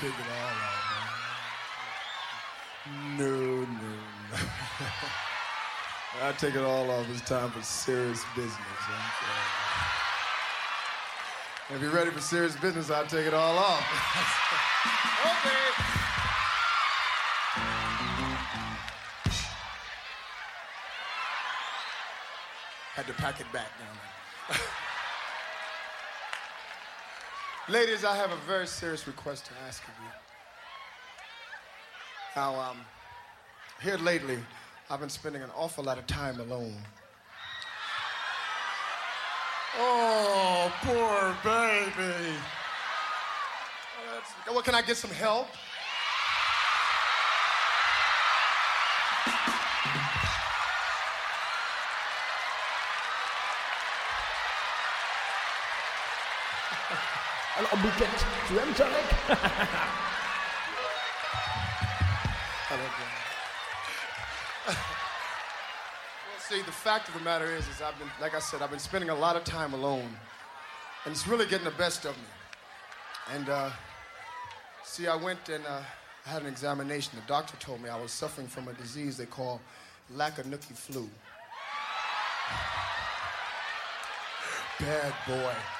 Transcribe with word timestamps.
take 0.00 0.18
it 0.18 0.26
all 0.32 0.48
off. 0.48 0.80
Man. 2.86 3.18
No, 3.18 3.36
no, 3.66 3.92
no. 4.30 4.38
I 6.26 6.32
take 6.32 6.54
it 6.54 6.62
all 6.62 6.90
off. 6.90 7.06
It's 7.10 7.20
time 7.28 7.50
for 7.50 7.62
serious 7.62 8.24
business. 8.34 8.56
If 11.68 11.82
you're 11.82 11.90
ready 11.90 12.10
for 12.10 12.20
serious 12.20 12.56
business, 12.56 12.90
I'll 12.90 13.06
take 13.06 13.26
it 13.26 13.34
all 13.34 13.58
off. 13.58 13.84
okay. 15.26 16.29
Had 23.00 23.06
to 23.06 23.14
pack 23.14 23.40
it 23.40 23.50
back 23.50 23.70
now. 23.80 24.56
Ladies, 27.72 28.04
I 28.04 28.14
have 28.14 28.30
a 28.30 28.36
very 28.46 28.66
serious 28.66 29.06
request 29.06 29.46
to 29.46 29.52
ask 29.66 29.82
of 29.84 29.94
you. 30.04 30.10
Now, 32.36 32.60
um, 32.60 32.76
here 33.82 33.96
lately, 33.96 34.38
I've 34.90 35.00
been 35.00 35.08
spending 35.08 35.40
an 35.40 35.48
awful 35.56 35.82
lot 35.82 35.96
of 35.96 36.06
time 36.06 36.40
alone. 36.40 36.76
Oh, 39.78 40.70
poor 40.82 41.34
baby. 41.42 42.34
Well, 44.46 44.60
can 44.60 44.74
I 44.74 44.82
get 44.82 44.98
some 44.98 45.10
help? 45.10 45.46
Tu 57.80 58.58
aimes 58.58 58.76
Tarek 58.76 59.06
see, 66.50 66.62
the 66.62 66.72
fact 66.72 67.08
of 67.08 67.14
the 67.14 67.20
matter 67.20 67.46
is, 67.46 67.68
is 67.68 67.80
I've 67.80 67.96
been, 67.98 68.10
like 68.20 68.34
I 68.34 68.40
said, 68.40 68.60
I've 68.60 68.70
been 68.70 68.80
spending 68.80 69.08
a 69.08 69.14
lot 69.14 69.36
of 69.36 69.44
time 69.44 69.72
alone, 69.72 70.10
and 71.04 71.12
it's 71.12 71.28
really 71.28 71.46
getting 71.46 71.64
the 71.64 71.70
best 71.78 72.04
of 72.04 72.16
me. 72.16 72.24
And 73.34 73.48
uh, 73.48 73.70
see, 74.82 75.06
I 75.06 75.14
went 75.14 75.48
and 75.48 75.64
uh, 75.64 75.80
had 76.24 76.42
an 76.42 76.48
examination. 76.48 77.12
The 77.14 77.26
doctor 77.28 77.56
told 77.58 77.80
me 77.80 77.88
I 77.88 78.00
was 78.00 78.10
suffering 78.10 78.48
from 78.48 78.66
a 78.66 78.72
disease 78.72 79.16
they 79.16 79.26
call 79.26 79.60
Lackanucky 80.14 80.74
flu. 80.74 81.08
Bad 84.80 85.14
boy. 85.28 85.79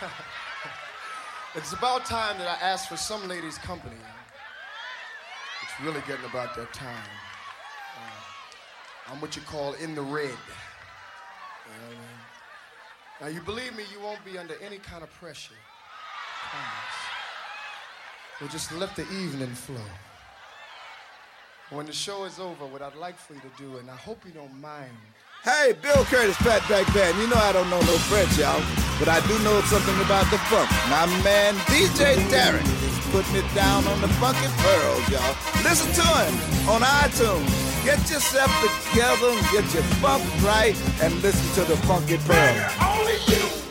it's 1.54 1.72
about 1.72 2.04
time 2.04 2.38
that 2.38 2.48
I 2.48 2.64
asked 2.64 2.88
for 2.88 2.96
some 2.96 3.26
lady's 3.28 3.58
company. 3.58 3.96
It's 5.62 5.80
really 5.84 6.00
getting 6.06 6.24
about 6.24 6.54
that 6.56 6.72
time. 6.72 7.10
Uh, 7.96 9.12
I'm 9.12 9.20
what 9.20 9.36
you 9.36 9.42
call 9.42 9.74
in 9.74 9.94
the 9.94 10.02
red. 10.02 10.24
You 10.24 10.28
know 10.28 11.86
I 11.86 11.90
mean? 11.90 11.98
Uh, 11.98 12.28
now, 13.20 13.26
you 13.26 13.40
believe 13.40 13.76
me, 13.76 13.82
you 13.92 14.00
won't 14.00 14.24
be 14.24 14.38
under 14.38 14.54
any 14.64 14.78
kind 14.78 15.02
of 15.02 15.10
pressure. 15.14 15.54
Promise. 16.50 16.98
We'll 18.40 18.50
just 18.50 18.72
let 18.72 18.94
the 18.94 19.02
evening 19.10 19.52
flow. 19.54 19.90
When 21.70 21.86
the 21.86 21.92
show 21.92 22.24
is 22.24 22.38
over, 22.38 22.64
what 22.64 22.80
I'd 22.80 22.94
like 22.94 23.18
for 23.18 23.34
you 23.34 23.40
to 23.40 23.62
do, 23.62 23.78
and 23.78 23.90
I 23.90 23.96
hope 23.96 24.24
you 24.24 24.30
don't 24.30 24.60
mind. 24.60 24.96
Hey, 25.48 25.72
Bill 25.80 26.04
Curtis, 26.04 26.36
Fatback 26.36 26.92
Band. 26.92 27.16
You 27.16 27.26
know 27.26 27.40
I 27.40 27.52
don't 27.52 27.70
know 27.70 27.80
no 27.80 27.96
French, 28.12 28.36
y'all, 28.36 28.60
but 28.98 29.08
I 29.08 29.26
do 29.26 29.32
know 29.42 29.58
something 29.62 29.98
about 30.04 30.30
the 30.30 30.36
funk. 30.52 30.68
My 30.92 31.06
man 31.24 31.54
DJ 31.72 32.20
Tarek 32.28 32.68
is 32.84 32.98
putting 33.08 33.34
it 33.34 33.54
down 33.54 33.86
on 33.86 33.98
the 34.02 34.08
funky 34.20 34.44
pearls, 34.60 35.08
y'all. 35.08 35.34
Listen 35.64 35.88
to 35.88 36.04
him 36.04 36.68
on 36.68 36.82
iTunes. 36.82 37.48
Get 37.82 37.98
yourself 38.10 38.52
together, 38.60 39.30
and 39.30 39.40
get 39.48 39.64
your 39.72 39.88
funk 40.04 40.22
right, 40.44 40.76
and 41.00 41.14
listen 41.22 41.64
to 41.64 41.70
the 41.70 41.78
Funky 41.88 42.18
Pearl. 42.18 42.68
Only 42.84 43.16
you. 43.26 43.67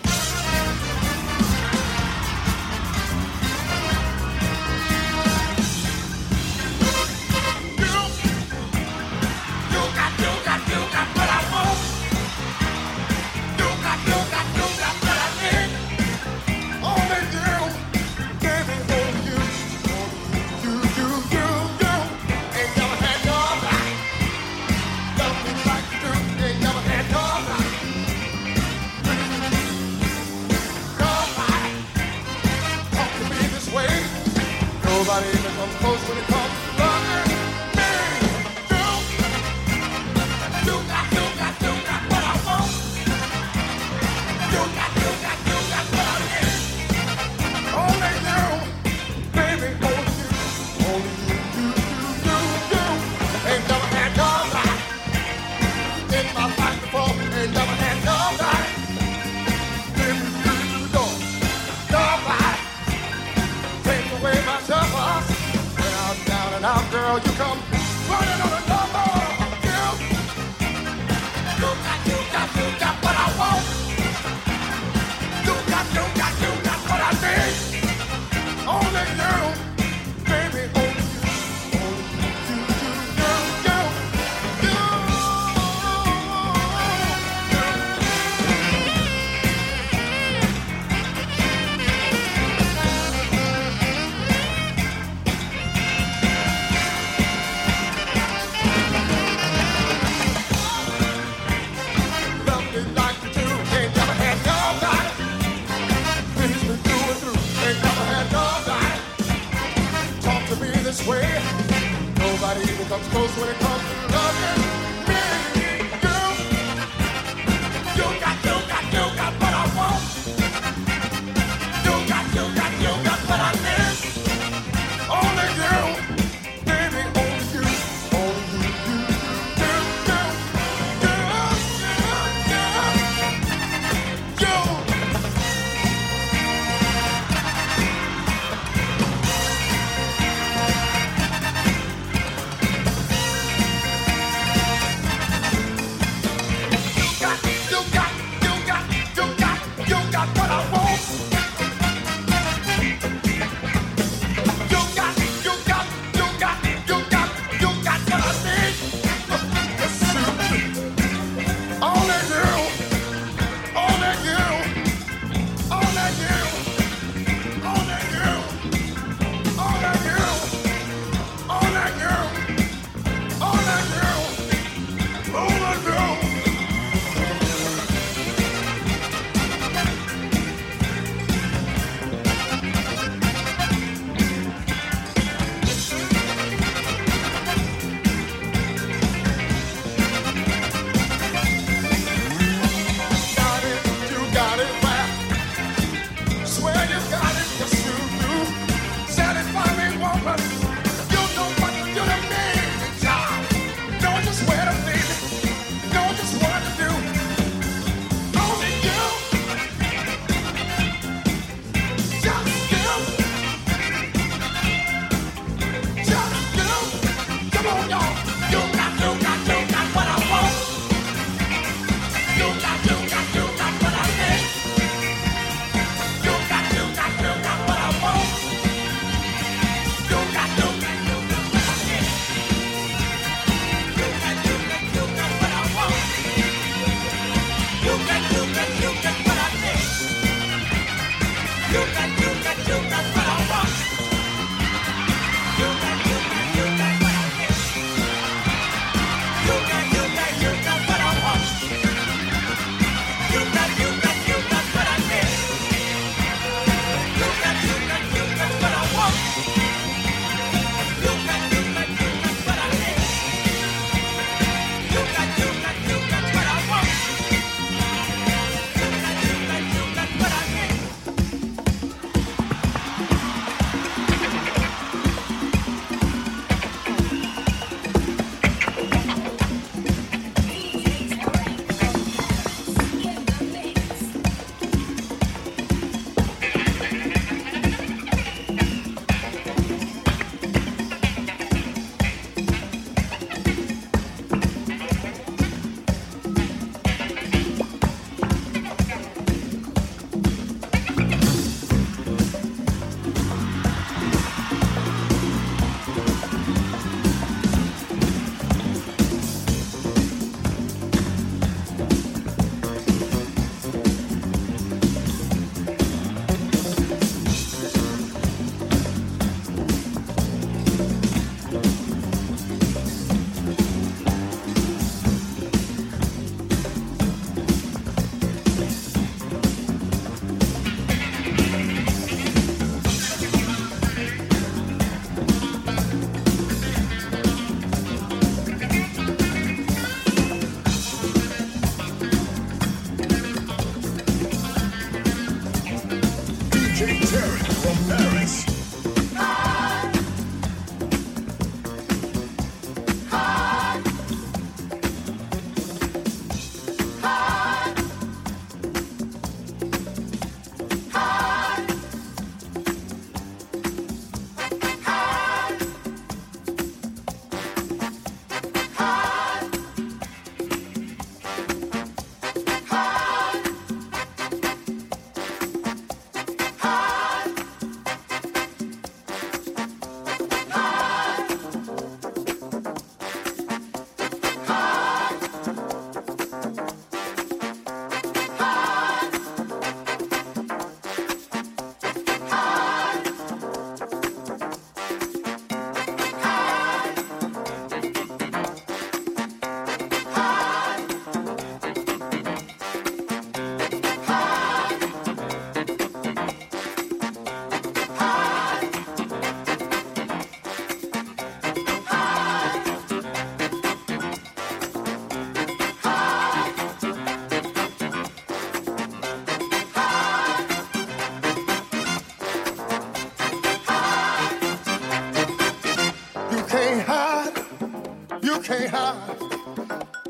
can't 428.47 428.69
hide. 428.69 429.17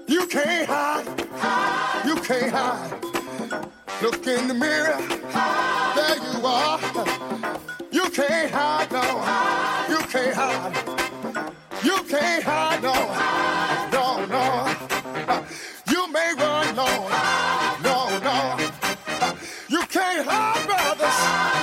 You 0.07 0.27
can't 0.27 0.67
hide. 0.69 1.07
hide. 1.41 2.05
You 2.05 2.15
can't 2.17 2.51
hide. 2.51 2.91
Look 3.99 4.27
in 4.27 4.47
the 4.47 4.53
mirror. 4.53 4.93
Hide. 5.31 5.93
There 5.97 6.17
you 6.27 6.45
are. 6.45 6.79
You 7.91 8.05
can't 8.11 8.51
hide, 8.51 8.91
no. 8.91 9.01
Hide. 9.01 9.89
You 9.89 9.97
can't 10.13 10.35
hide. 10.35 10.75
You 11.83 11.97
can't 12.03 12.43
hide, 12.43 12.83
no. 12.83 12.93
Hide. 12.93 13.93
No, 13.97 14.05
no. 14.35 14.45
You 15.91 16.11
may 16.11 16.31
run, 16.37 16.75
no. 16.75 16.85
Hide. 16.85 17.81
No, 17.87 17.97
no. 18.27 18.37
You 19.67 19.81
can't 19.87 20.27
hide, 20.29 20.63
brothers. 20.69 21.19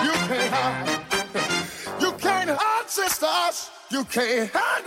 You 0.06 0.14
can't 0.28 0.52
hide. 0.52 2.00
You 2.00 2.12
can't 2.14 2.50
hide, 2.50 2.90
sisters. 2.90 3.70
You 3.90 4.02
can't 4.06 4.50
hide. 4.52 4.83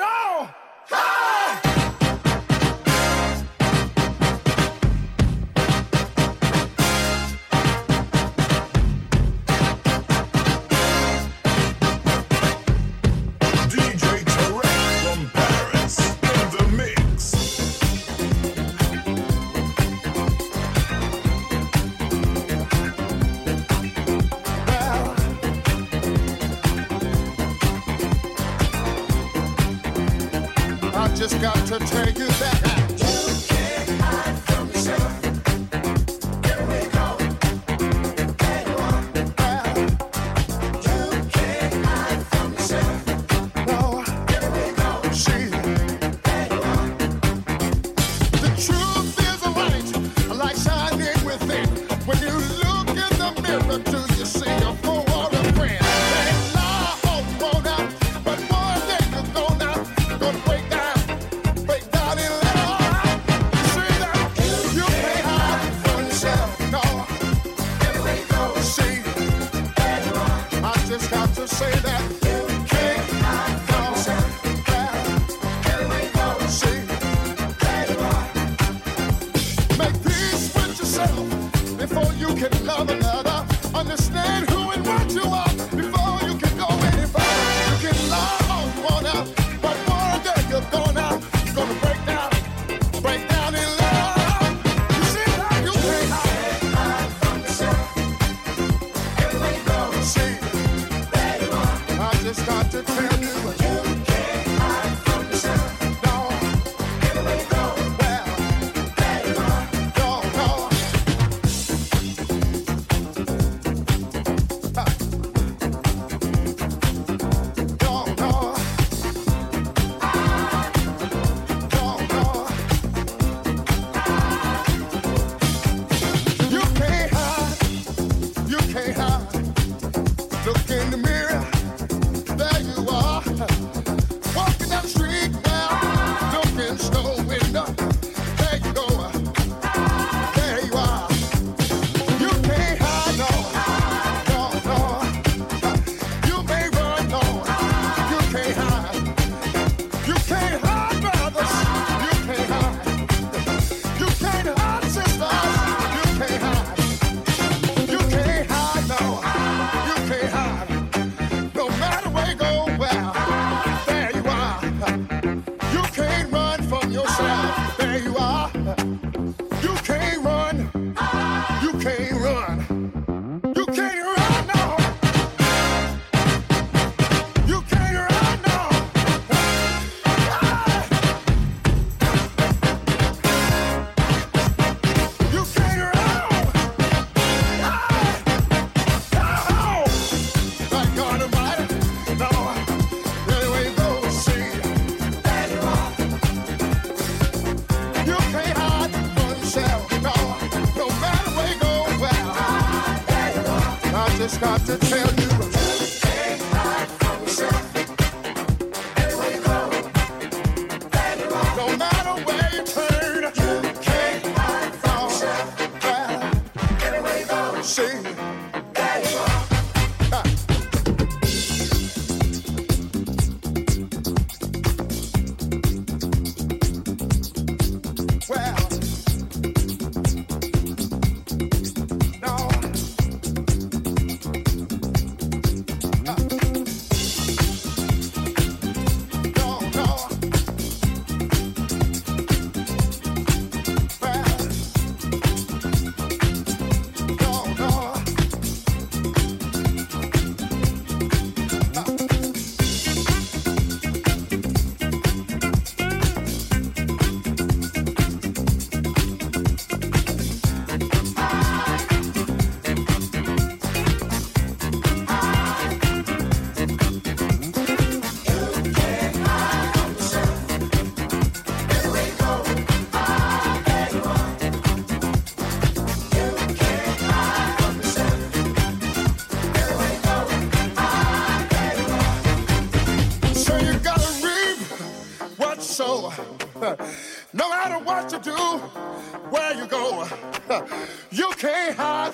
You 291.11 291.29
can't 291.37 291.75
hide. 291.75 292.13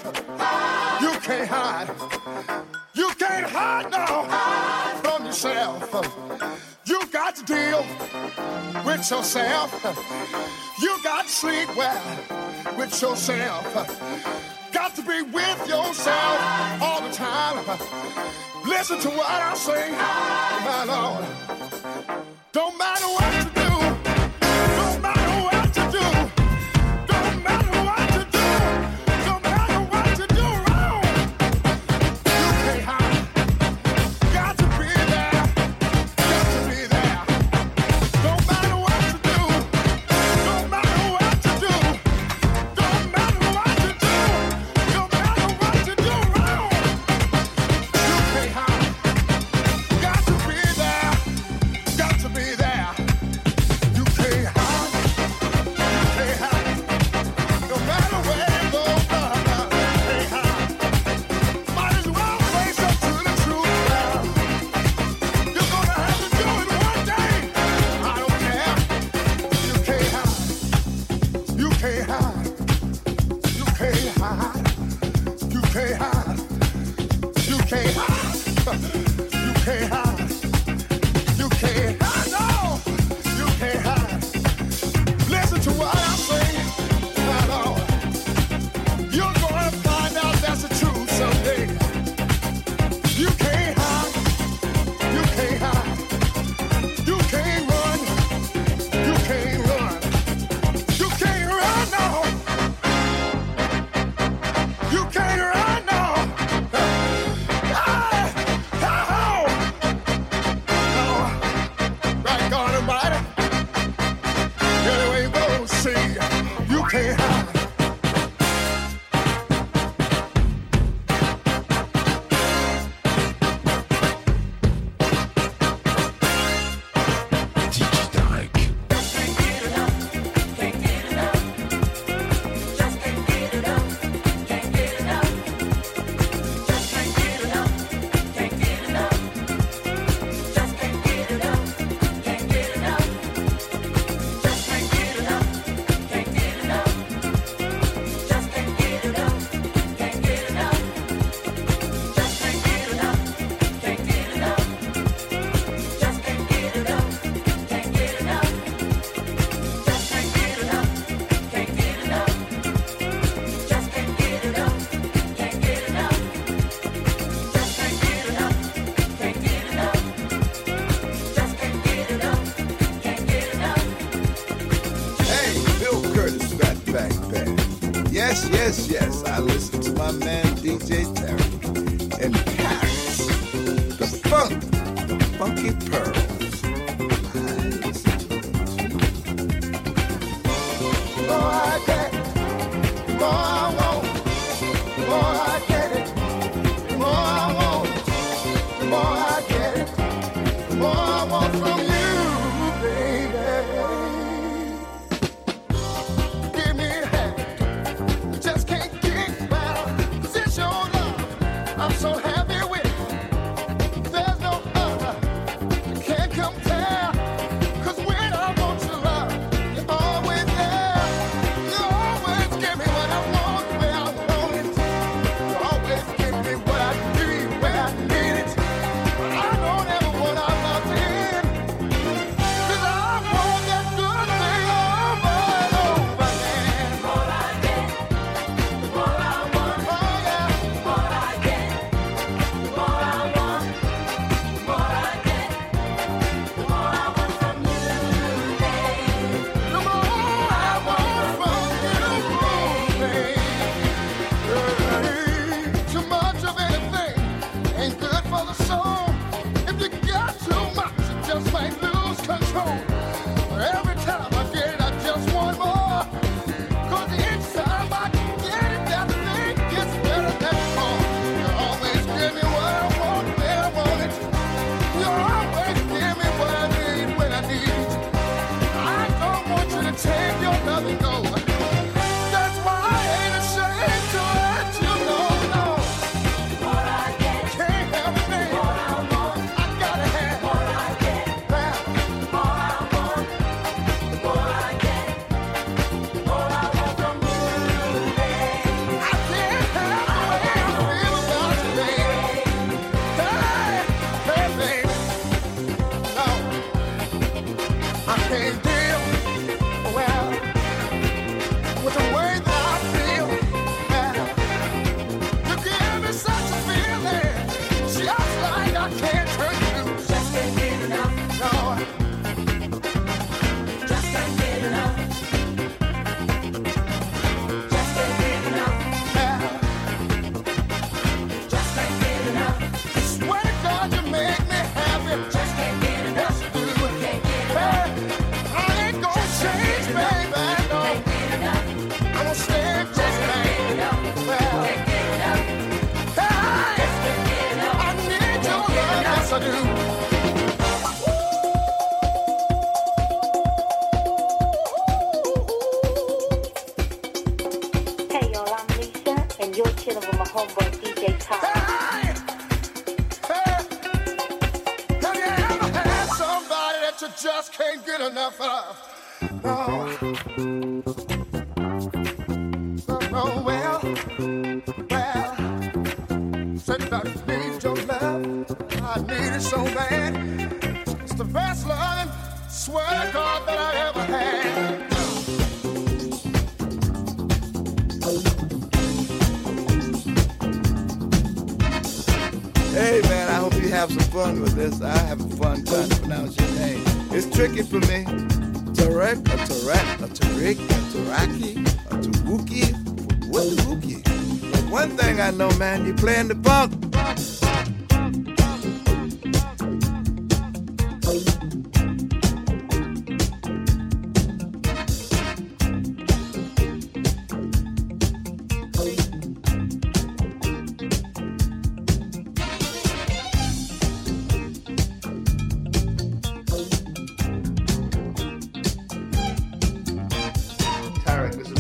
You 1.01 1.19
can't 1.19 1.47
hide. 1.47 1.89
You 2.95 3.09
can't 3.19 3.45
hide 3.45 3.91
now 3.91 4.23
from 5.03 5.25
yourself. 5.25 6.59
You 6.85 6.99
got 7.11 7.35
to 7.35 7.43
deal 7.43 7.85
with 8.85 9.11
yourself. 9.11 9.71
You 10.81 10.97
got 11.03 11.25
to 11.25 11.31
sleep 11.31 11.75
well 11.75 12.77
with 12.77 13.01
yourself 13.01 14.33
got 14.73 14.95
to 14.95 15.01
be 15.03 15.21
with 15.21 15.67
yourself 15.67 16.81
all 16.81 17.01
the 17.01 17.13
time. 17.13 17.63
Listen 18.65 18.99
to 18.99 19.09
what 19.09 19.29
I 19.29 19.53
say, 19.53 19.91
my 19.91 20.83
Lord. 20.85 21.25
Don't 22.51 22.77
matter 22.77 23.05
what 23.05 23.33
you 23.35 23.49
do. 23.53 23.62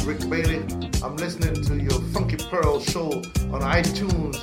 Rick 0.05 0.29
Bailey. 0.29 0.57
I'm 1.01 1.15
listening 1.15 1.63
to 1.63 1.77
your 1.77 2.01
Funky 2.11 2.35
Pearl 2.35 2.81
show 2.81 3.09
on 3.53 3.61
iTunes. 3.61 4.37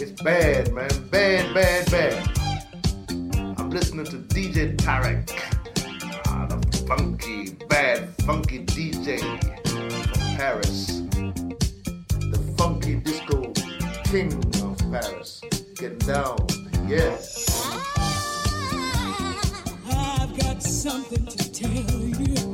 It's 0.00 0.10
bad, 0.22 0.72
man. 0.74 0.88
Bad, 1.10 1.54
bad, 1.54 1.90
bad. 1.90 2.38
I'm 3.56 3.70
listening 3.70 4.06
to 4.06 4.16
DJ 4.16 4.76
Tarek. 4.76 5.30
Ah, 6.26 6.46
the 6.46 6.84
funky, 6.88 7.52
bad, 7.68 8.08
funky 8.24 8.64
DJ 8.64 9.20
from 9.68 10.36
Paris. 10.36 11.02
The 12.32 12.54
funky 12.58 12.96
disco 12.96 13.52
king 14.04 14.32
of 14.64 14.78
Paris. 14.90 15.40
Getting 15.76 15.98
down, 15.98 16.44
yes. 16.88 17.70
I've 19.86 20.36
got 20.38 20.60
something 20.60 21.24
to 21.26 21.52
tell 21.52 21.70
you. 21.70 22.53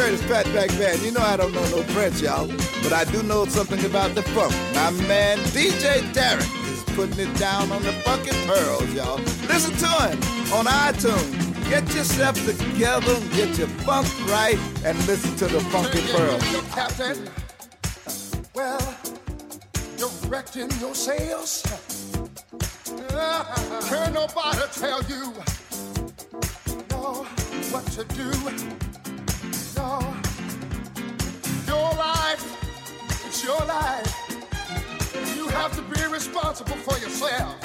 Curtis 0.00 0.22
Fatback 0.22 0.68
Band. 0.78 1.02
You 1.02 1.10
know 1.10 1.20
I 1.20 1.36
don't 1.36 1.52
know 1.52 1.60
no 1.68 1.82
French, 1.92 2.22
y'all, 2.22 2.46
but 2.82 2.90
I 2.90 3.04
do 3.04 3.22
know 3.22 3.44
something 3.44 3.84
about 3.84 4.14
the 4.14 4.22
funk. 4.22 4.54
My 4.74 4.90
man 5.06 5.36
DJ 5.52 6.00
Tarek 6.14 6.72
is 6.72 6.82
putting 6.94 7.18
it 7.18 7.36
down 7.36 7.70
on 7.70 7.82
the 7.82 7.92
Funky 8.00 8.30
Pearls, 8.46 8.90
y'all. 8.94 9.18
Listen 9.46 9.76
to 9.76 9.86
him 10.08 10.18
on 10.54 10.64
iTunes. 10.64 11.68
Get 11.68 11.84
yourself 11.94 12.34
together, 12.46 13.14
get 13.36 13.58
your 13.58 13.68
funk 13.84 14.08
right, 14.30 14.58
and 14.86 14.96
listen 15.06 15.36
to 15.36 15.46
the 15.46 15.60
funky 15.68 16.00
pearls. 16.10 16.42
Captain, 16.70 17.28
well, 18.54 18.80
you're 19.98 20.08
wrecking 20.30 20.70
your 20.80 20.94
sails. 20.94 21.62
Can 22.86 24.14
nobody 24.14 24.62
tell 24.72 25.02
you 25.02 25.34
no, 26.90 27.26
what 27.70 27.84
to 27.88 28.04
do? 28.14 28.59
yourself. 37.20 37.59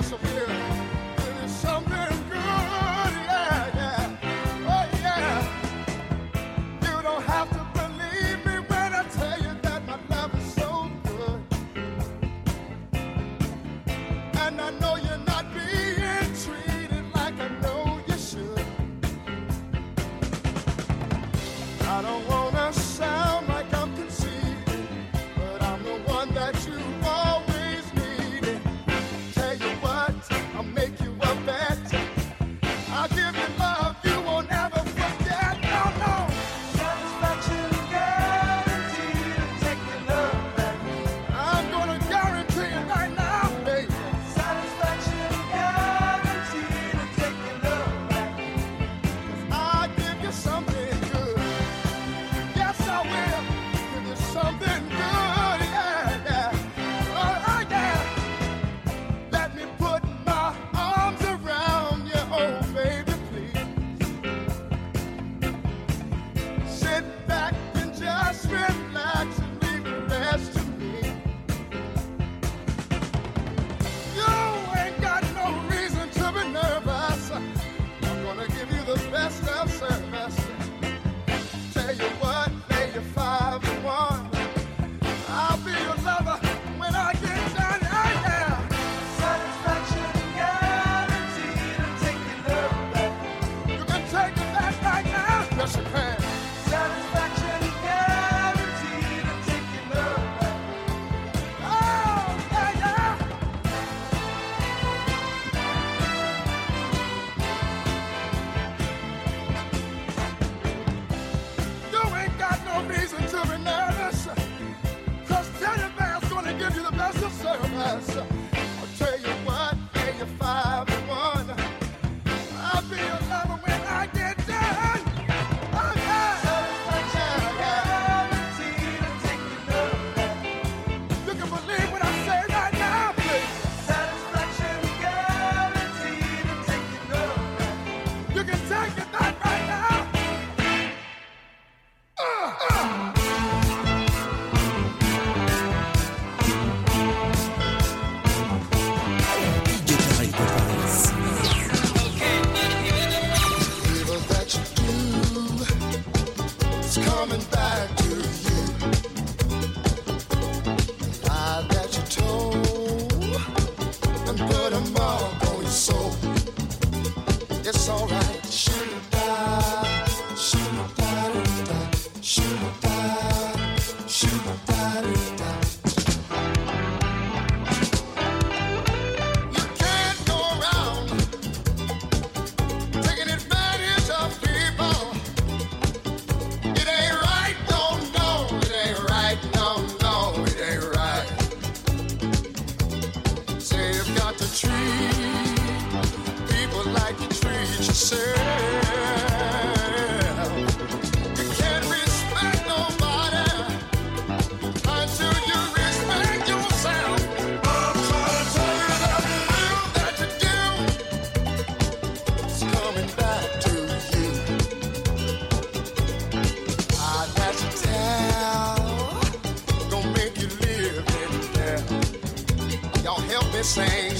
Got 0.00 0.59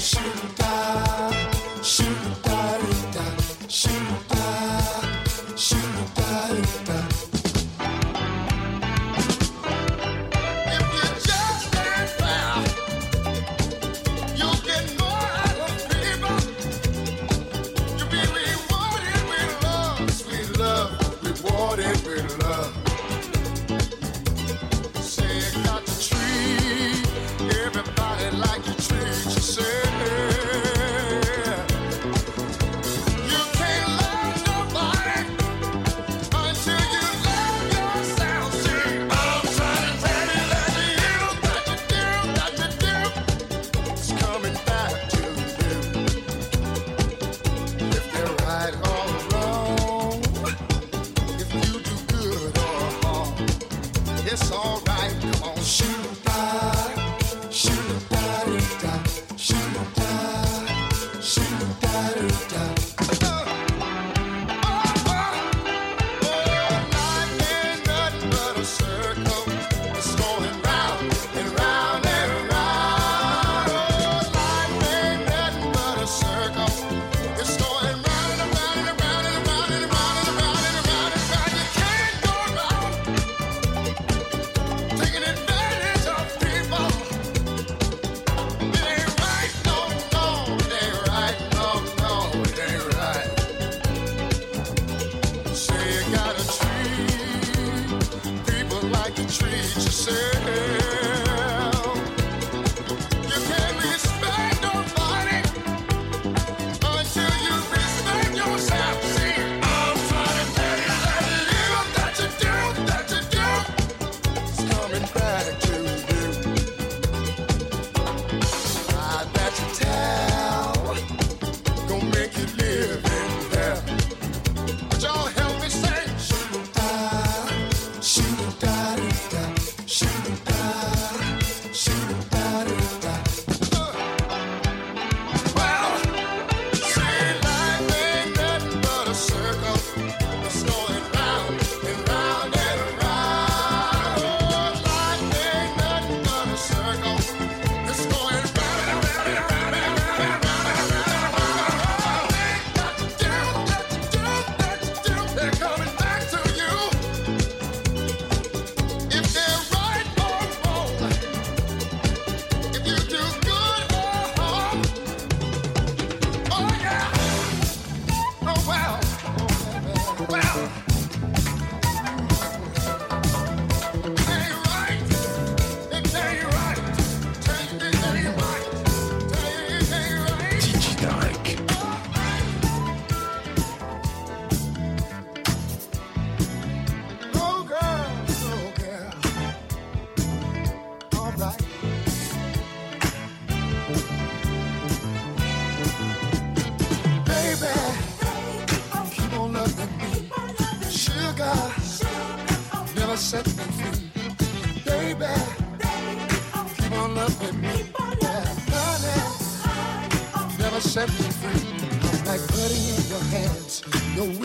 sing. 0.01 0.31
Shoot 0.31 1.20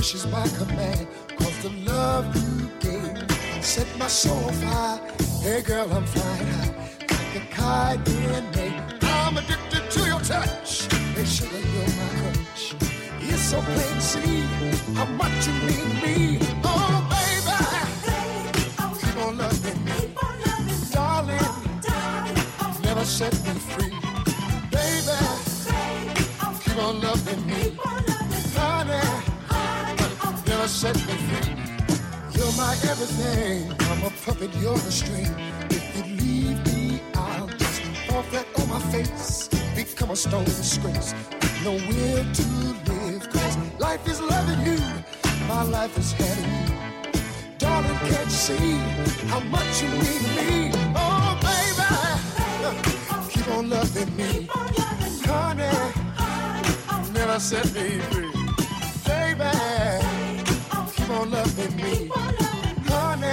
Your 0.07 0.15
wish 0.15 0.25
is 0.25 0.31
my 0.31 0.47
command. 0.57 1.09
Cause 1.37 1.63
the 1.63 1.71
love 1.91 2.27
you 2.37 2.71
gave 2.79 3.65
set 3.65 3.89
my 3.99 4.07
soul 4.07 4.37
on 4.45 4.53
fire. 4.53 5.01
Hey 5.43 5.63
girl, 5.63 5.93
I'm 5.93 6.05
flying 6.05 6.47
high. 6.47 6.75
Like 7.01 7.35
a 7.35 7.47
kite 7.51 8.09
in 8.09 8.51
May. 8.53 8.73
I'm 9.03 9.37
addicted 9.37 9.91
to 9.91 10.07
your 10.07 10.21
touch. 10.21 10.87
Hey 11.17 11.25
sugar, 11.25 11.59
you're 11.59 11.91
my 11.99 12.09
crutch. 12.21 12.77
It's 13.21 13.43
so 13.51 13.61
plain 13.61 13.95
to 13.95 14.01
see 14.01 14.43
how 14.95 15.07
much 15.07 15.47
you 15.49 15.55
mean 15.67 15.91
me. 16.03 16.39
Oh, 16.63 17.03
baby. 17.11 17.59
Keep 19.01 19.17
on 19.27 19.39
loving 19.39 19.85
me. 19.85 20.15
Darling, 20.93 21.71
never 22.83 23.05
set 23.05 23.35
me 23.45 23.55
free. 23.71 23.95
Baby, 24.71 25.19
keep 26.63 26.79
on 26.79 27.01
loving 27.01 27.47
me. 27.47 27.86
Never 30.67 30.79
set 30.79 30.97
me 31.07 31.13
free. 31.29 31.55
You're 32.33 32.53
my 32.57 32.73
everything. 32.91 33.71
I'm 33.89 34.03
a 34.03 34.11
puppet, 34.25 34.53
you're 34.57 34.75
a 34.75 34.91
string. 34.91 35.33
If 35.71 35.97
you 35.97 36.03
leave 36.17 36.67
me, 36.67 37.01
I'll 37.15 37.47
just 37.47 37.83
fall 38.09 38.25
flat 38.25 38.47
on 38.59 38.69
my 38.71 38.81
face. 38.91 39.47
Become 39.77 40.11
a 40.11 40.17
stone 40.17 40.43
disgrace. 40.45 41.15
No 41.63 41.75
will 41.75 42.25
to 42.39 42.43
live. 42.91 43.31
Cause 43.31 43.57
life 43.79 44.09
is 44.09 44.21
loving 44.21 44.61
you. 44.67 44.79
My 45.47 45.63
life 45.63 45.97
is 45.97 46.11
having 46.15 46.51
you. 46.51 46.75
Darling, 47.59 47.99
can't 48.11 48.25
you 48.25 48.31
see 48.31 48.79
how 49.29 49.39
much 49.39 49.83
you 49.83 49.89
mean 49.91 50.21
to 50.27 50.31
me? 50.35 50.73
Oh, 50.97 51.39
baby, 51.47 51.91
keep 53.31 53.49
on 53.57 53.71
loving 53.71 54.17
me. 54.17 54.49
Honey, 55.29 55.71
never 57.13 57.39
set 57.39 57.73
me 57.73 58.01
free. 58.11 58.33
Baby, 59.07 60.06
on 61.11 61.31
loving 61.31 61.77
me. 61.77 62.11
Honey, 62.87 63.33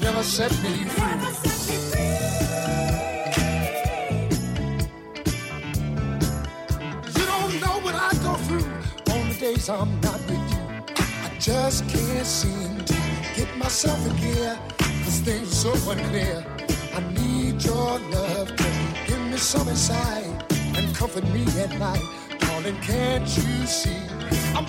never 0.00 0.22
set 0.22 0.52
me 0.62 0.84
free. 0.84 1.50
You 7.16 7.24
don't 7.26 7.60
know 7.60 7.76
what 7.84 7.94
I 7.94 8.10
go 8.22 8.34
through 8.46 8.66
on 9.12 9.28
the 9.28 9.36
days 9.40 9.68
I'm 9.68 10.00
not 10.00 10.20
with 10.28 10.52
you. 10.52 10.62
I 10.98 11.36
just 11.38 11.88
can't 11.88 12.26
seem 12.26 12.78
to 12.84 12.94
get 13.34 13.56
myself 13.56 13.98
in 14.06 14.16
gear. 14.16 14.58
Cause 14.78 15.20
things 15.20 15.64
are 15.64 15.76
so 15.76 15.90
unclear. 15.90 16.44
I 16.94 17.00
need 17.12 17.62
your 17.64 17.98
love 17.98 18.54
to 18.56 18.70
give 19.06 19.20
me 19.30 19.36
some 19.36 19.68
insight 19.68 20.26
and 20.76 20.94
comfort 20.94 21.24
me 21.32 21.44
at 21.60 21.76
night. 21.78 22.02
Darling, 22.38 22.76
can't 22.82 23.26
you 23.36 23.66
see? 23.66 23.96
I'm 24.54 24.66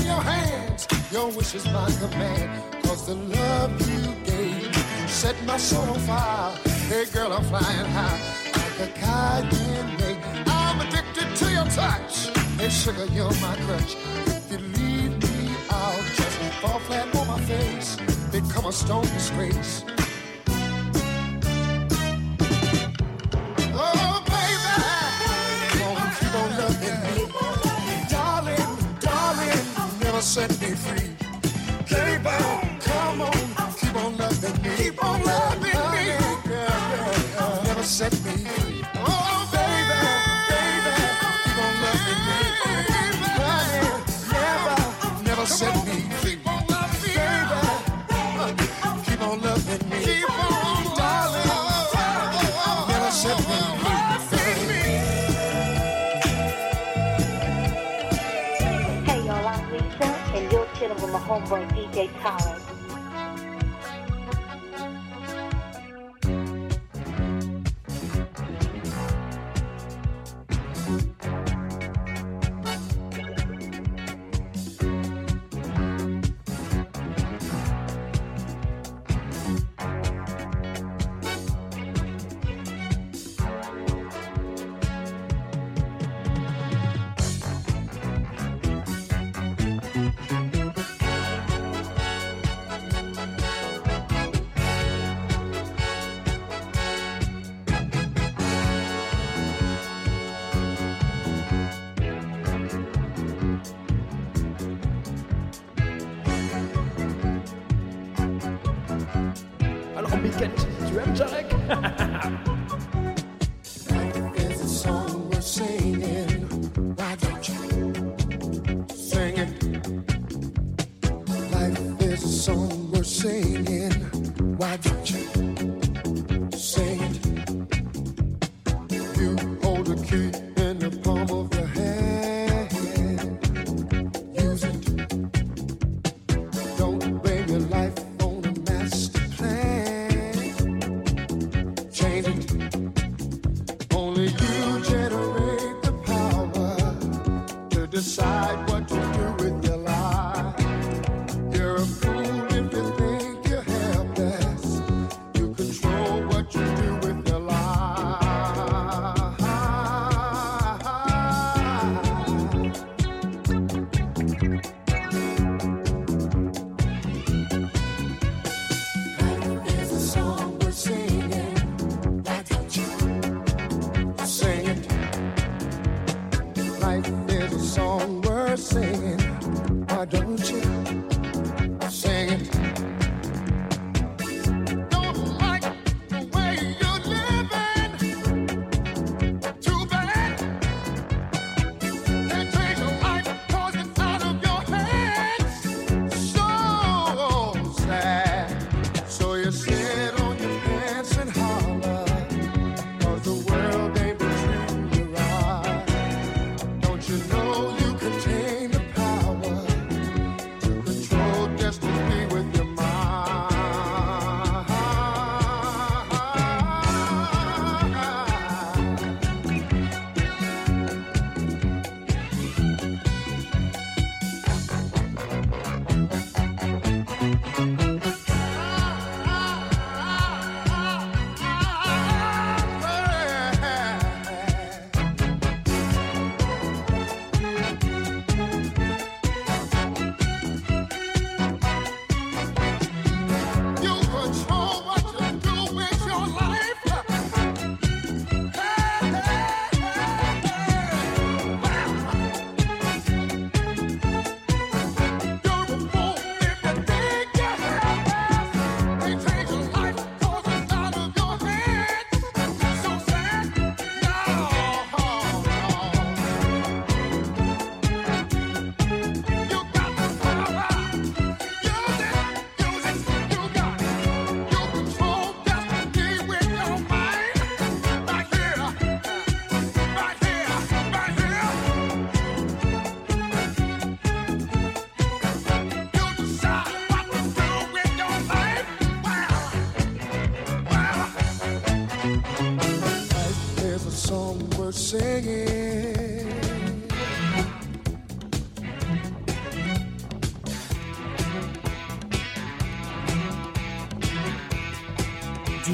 in 0.00 0.06
your 0.06 0.22
hands. 0.22 0.88
Your 1.10 1.28
wish 1.30 1.54
is 1.54 1.64
my 1.66 1.90
command. 2.00 2.50
Cause 2.84 3.06
the 3.06 3.14
love 3.14 3.72
you 3.88 4.14
gave 4.24 4.74
set 5.08 5.36
my 5.44 5.56
soul 5.56 5.88
on 5.90 6.00
fire. 6.00 6.52
Hey 6.88 7.04
girl, 7.12 7.32
I'm 7.32 7.44
flying 7.44 7.90
high 7.96 8.20
like 8.58 8.88
a 8.88 8.92
kite 9.00 9.52
in 9.52 9.86
May. 9.98 10.16
I'm 10.46 10.80
addicted 10.80 11.28
to 11.36 11.50
your 11.50 11.66
touch. 11.66 12.14
Hey 12.58 12.68
sugar, 12.68 13.06
you're 13.06 13.34
my 13.40 13.54
crutch. 13.64 13.96
If 14.26 14.50
you 14.50 14.58
leave 14.58 15.14
me, 15.22 15.54
I'll 15.70 16.02
just 16.14 16.36
fall 16.60 16.80
flat 16.80 17.14
on 17.14 17.26
my 17.26 17.40
face. 17.40 17.96
Become 18.32 18.66
a 18.66 18.72
stone 18.72 19.04
disgrace. 19.04 19.84
Never 30.20 30.26
set 30.28 30.60
me 30.60 30.74
free. 30.76 31.16
Keep 31.86 32.26
on, 32.26 32.78
come 32.80 33.22
on, 33.22 33.32
keep 33.78 33.96
on 33.96 34.18
loving 34.18 34.62
me. 34.62 34.76
Keep 34.76 35.02
on 35.02 35.24
loving 35.24 35.62
me. 35.62 35.72
Girl, 35.72 36.36
girl, 36.44 37.14
girl, 37.38 37.62
never 37.64 37.82
set 37.82 38.12
me 38.24 38.32
free. 38.32 38.84
Oh, 38.96 39.48
baby, 39.50 40.00
baby, 40.50 40.92
keep 41.42 41.58
on 41.64 41.74
loving 41.84 42.20
me. 42.28 42.38
Honey, 43.40 43.80
never, 44.30 45.22
never 45.22 45.46
set 45.46 45.74
me 45.86 46.09
homeboy 61.30 61.64
DJ 61.70 62.10
Tarek. 62.22 62.79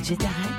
DJ 0.06 0.55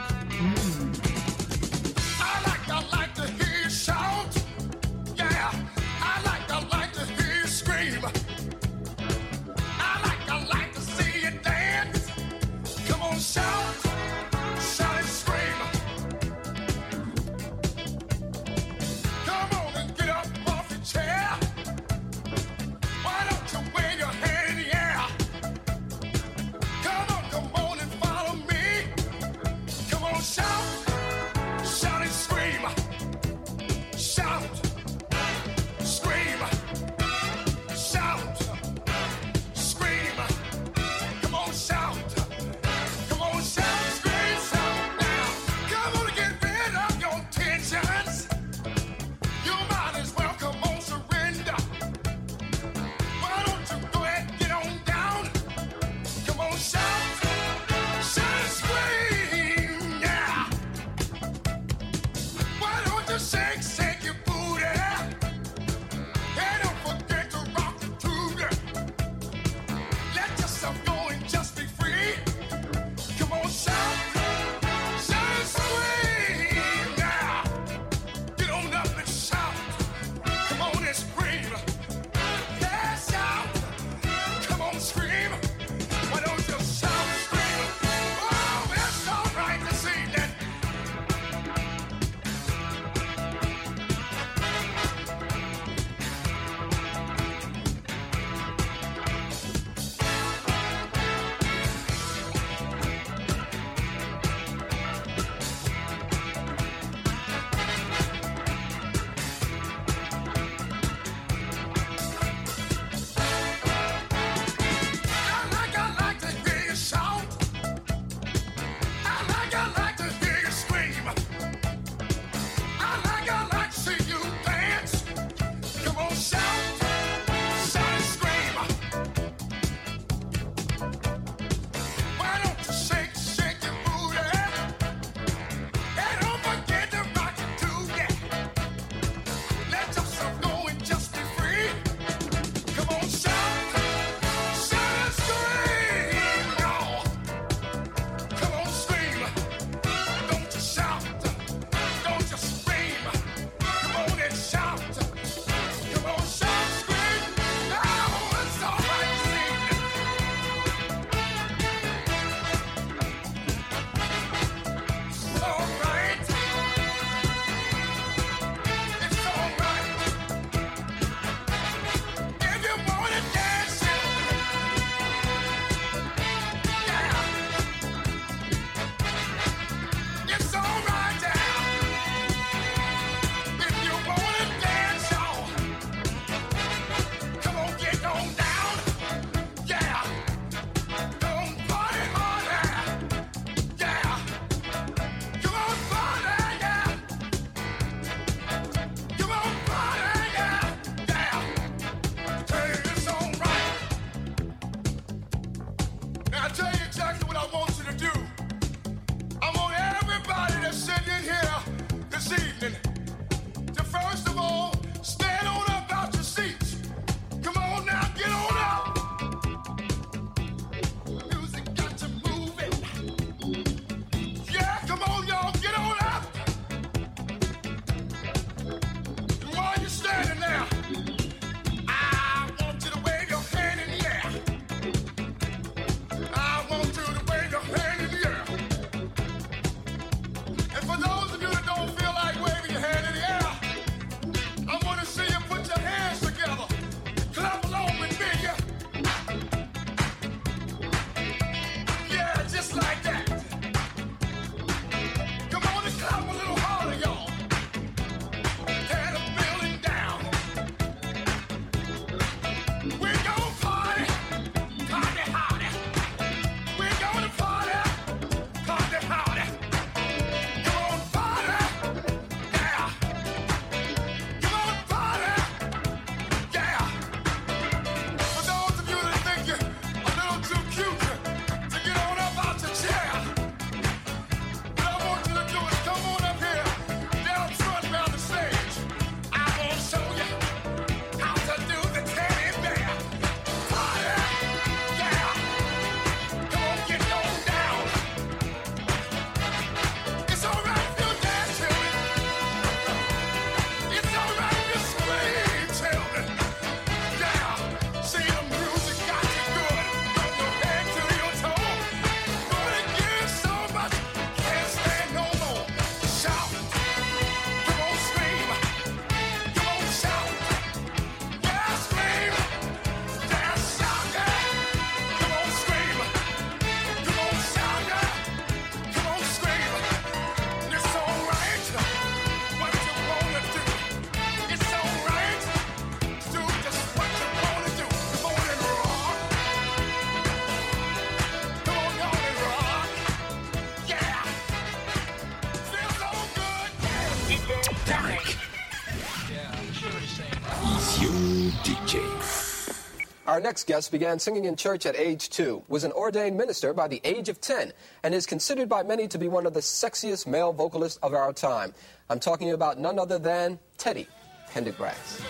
Our 353.37 353.43
next 353.43 353.67
guest 353.67 353.91
began 353.91 354.17
singing 354.17 354.45
in 354.45 354.55
church 354.55 354.87
at 354.87 354.95
age 354.95 355.29
two, 355.29 355.61
was 355.67 355.83
an 355.83 355.91
ordained 355.91 356.35
minister 356.35 356.73
by 356.73 356.87
the 356.87 356.99
age 357.03 357.29
of 357.29 357.39
10, 357.39 357.71
and 358.01 358.15
is 358.15 358.25
considered 358.25 358.67
by 358.67 358.81
many 358.81 359.07
to 359.09 359.19
be 359.19 359.27
one 359.27 359.45
of 359.45 359.53
the 359.53 359.59
sexiest 359.59 360.25
male 360.25 360.51
vocalists 360.51 360.97
of 361.03 361.13
our 361.13 361.31
time. 361.31 361.71
I'm 362.09 362.19
talking 362.19 362.53
about 362.53 362.79
none 362.79 362.97
other 362.97 363.19
than 363.19 363.59
Teddy 363.77 364.07
Pendergrass. 364.51 365.21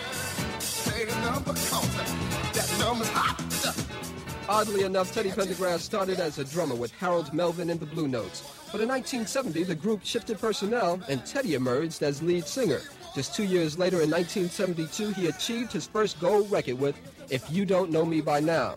Oddly 4.48 4.84
enough, 4.84 5.12
Teddy 5.12 5.30
Pendergrass 5.30 5.80
started 5.80 6.18
as 6.18 6.38
a 6.38 6.44
drummer 6.44 6.76
with 6.76 6.92
Harold 6.92 7.34
Melvin 7.34 7.68
and 7.68 7.78
the 7.78 7.84
Blue 7.84 8.08
Notes. 8.08 8.42
But 8.72 8.80
in 8.80 8.88
1970, 8.88 9.64
the 9.64 9.74
group 9.74 10.00
shifted 10.02 10.38
personnel, 10.38 10.98
and 11.10 11.26
Teddy 11.26 11.52
emerged 11.52 12.02
as 12.02 12.22
lead 12.22 12.46
singer. 12.46 12.80
Just 13.14 13.34
two 13.34 13.44
years 13.44 13.78
later, 13.78 14.00
in 14.00 14.10
1972, 14.10 15.10
he 15.10 15.26
achieved 15.26 15.72
his 15.72 15.86
first 15.86 16.18
gold 16.20 16.50
record 16.50 16.78
with 16.78 16.96
If 17.30 17.50
You 17.50 17.64
Don't 17.64 17.90
Know 17.90 18.04
Me 18.04 18.20
By 18.20 18.40
Now. 18.40 18.76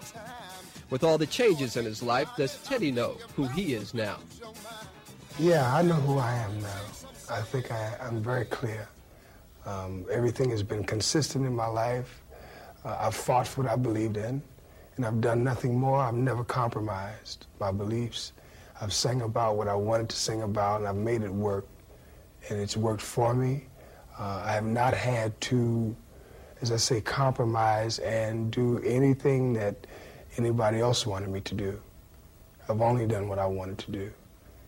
With 0.89 1.03
all 1.05 1.17
the 1.17 1.25
changes 1.25 1.77
in 1.77 1.85
his 1.85 2.03
life, 2.03 2.27
does 2.35 2.61
Teddy 2.63 2.91
know 2.91 3.15
who 3.35 3.47
he 3.47 3.73
is 3.73 3.93
now? 3.93 4.17
Yeah, 5.39 5.73
I 5.73 5.81
know 5.81 5.93
who 5.93 6.17
I 6.17 6.33
am 6.33 6.61
now. 6.61 6.81
I 7.29 7.41
think 7.41 7.71
I, 7.71 7.95
I'm 8.01 8.21
very 8.21 8.43
clear. 8.43 8.89
Um, 9.65 10.05
everything 10.11 10.49
has 10.49 10.63
been 10.63 10.83
consistent 10.83 11.45
in 11.45 11.55
my 11.55 11.67
life. 11.67 12.21
Uh, 12.83 12.97
I've 12.99 13.15
fought 13.15 13.47
for 13.47 13.63
what 13.63 13.71
I 13.71 13.77
believed 13.77 14.17
in, 14.17 14.41
and 14.97 15.05
I've 15.05 15.21
done 15.21 15.43
nothing 15.43 15.79
more. 15.79 15.99
I've 15.99 16.13
never 16.13 16.43
compromised 16.43 17.47
my 17.59 17.71
beliefs. 17.71 18.33
I've 18.81 18.91
sang 18.91 19.21
about 19.21 19.55
what 19.55 19.69
I 19.69 19.75
wanted 19.75 20.09
to 20.09 20.15
sing 20.17 20.41
about, 20.41 20.79
and 20.81 20.89
I've 20.89 20.95
made 20.95 21.21
it 21.21 21.31
work, 21.31 21.67
and 22.49 22.59
it's 22.59 22.75
worked 22.75 23.01
for 23.01 23.33
me. 23.33 23.67
Uh, 24.19 24.41
I 24.43 24.51
have 24.51 24.65
not 24.65 24.93
had 24.93 25.39
to, 25.41 25.95
as 26.61 26.71
I 26.71 26.77
say, 26.77 27.01
compromise 27.01 27.99
and 27.99 28.51
do 28.51 28.79
anything 28.85 29.53
that 29.53 29.87
anybody 30.37 30.79
else 30.79 31.05
wanted 31.05 31.29
me 31.29 31.41
to 31.41 31.55
do. 31.55 31.79
I've 32.69 32.81
only 32.81 33.07
done 33.07 33.27
what 33.27 33.39
I 33.39 33.47
wanted 33.47 33.77
to 33.79 33.91
do. 33.91 34.11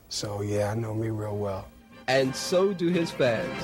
So, 0.09 0.41
yeah, 0.41 0.71
I 0.71 0.75
know 0.75 0.93
me 0.93 1.09
real 1.09 1.37
well. 1.37 1.67
And 2.07 2.35
so 2.35 2.73
do 2.73 2.89
his 2.89 3.11
fans. 3.11 3.63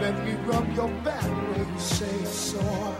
Let 0.00 0.24
me 0.24 0.32
rub 0.44 0.74
your 0.74 0.88
back 1.02 1.22
where 1.22 1.66
you 1.66 1.78
say 1.78 2.06
it's 2.06 2.30
sore. 2.30 2.96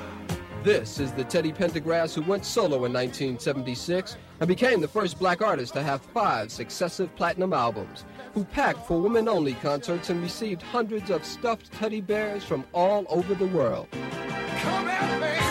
This 0.64 0.98
is 0.98 1.12
the 1.12 1.24
Teddy 1.24 1.52
Pendergrass 1.52 2.14
who 2.14 2.22
went 2.22 2.44
solo 2.44 2.84
in 2.84 2.92
1976 2.92 4.16
and 4.40 4.48
became 4.48 4.80
the 4.80 4.88
first 4.88 5.18
black 5.18 5.40
artist 5.40 5.72
to 5.74 5.82
have 5.82 6.02
five 6.02 6.50
successive 6.50 7.14
platinum 7.16 7.52
albums, 7.52 8.04
who 8.34 8.44
packed 8.44 8.86
for 8.86 9.00
women 9.00 9.28
only 9.28 9.54
concerts 9.54 10.10
and 10.10 10.22
received 10.22 10.62
hundreds 10.62 11.10
of 11.10 11.24
stuffed 11.24 11.72
teddy 11.72 12.00
bears 12.00 12.44
from 12.44 12.64
all 12.72 13.06
over 13.08 13.34
the 13.34 13.46
world. 13.46 13.88
Come 14.60 14.88
here, 14.88 15.20
baby. 15.20 15.48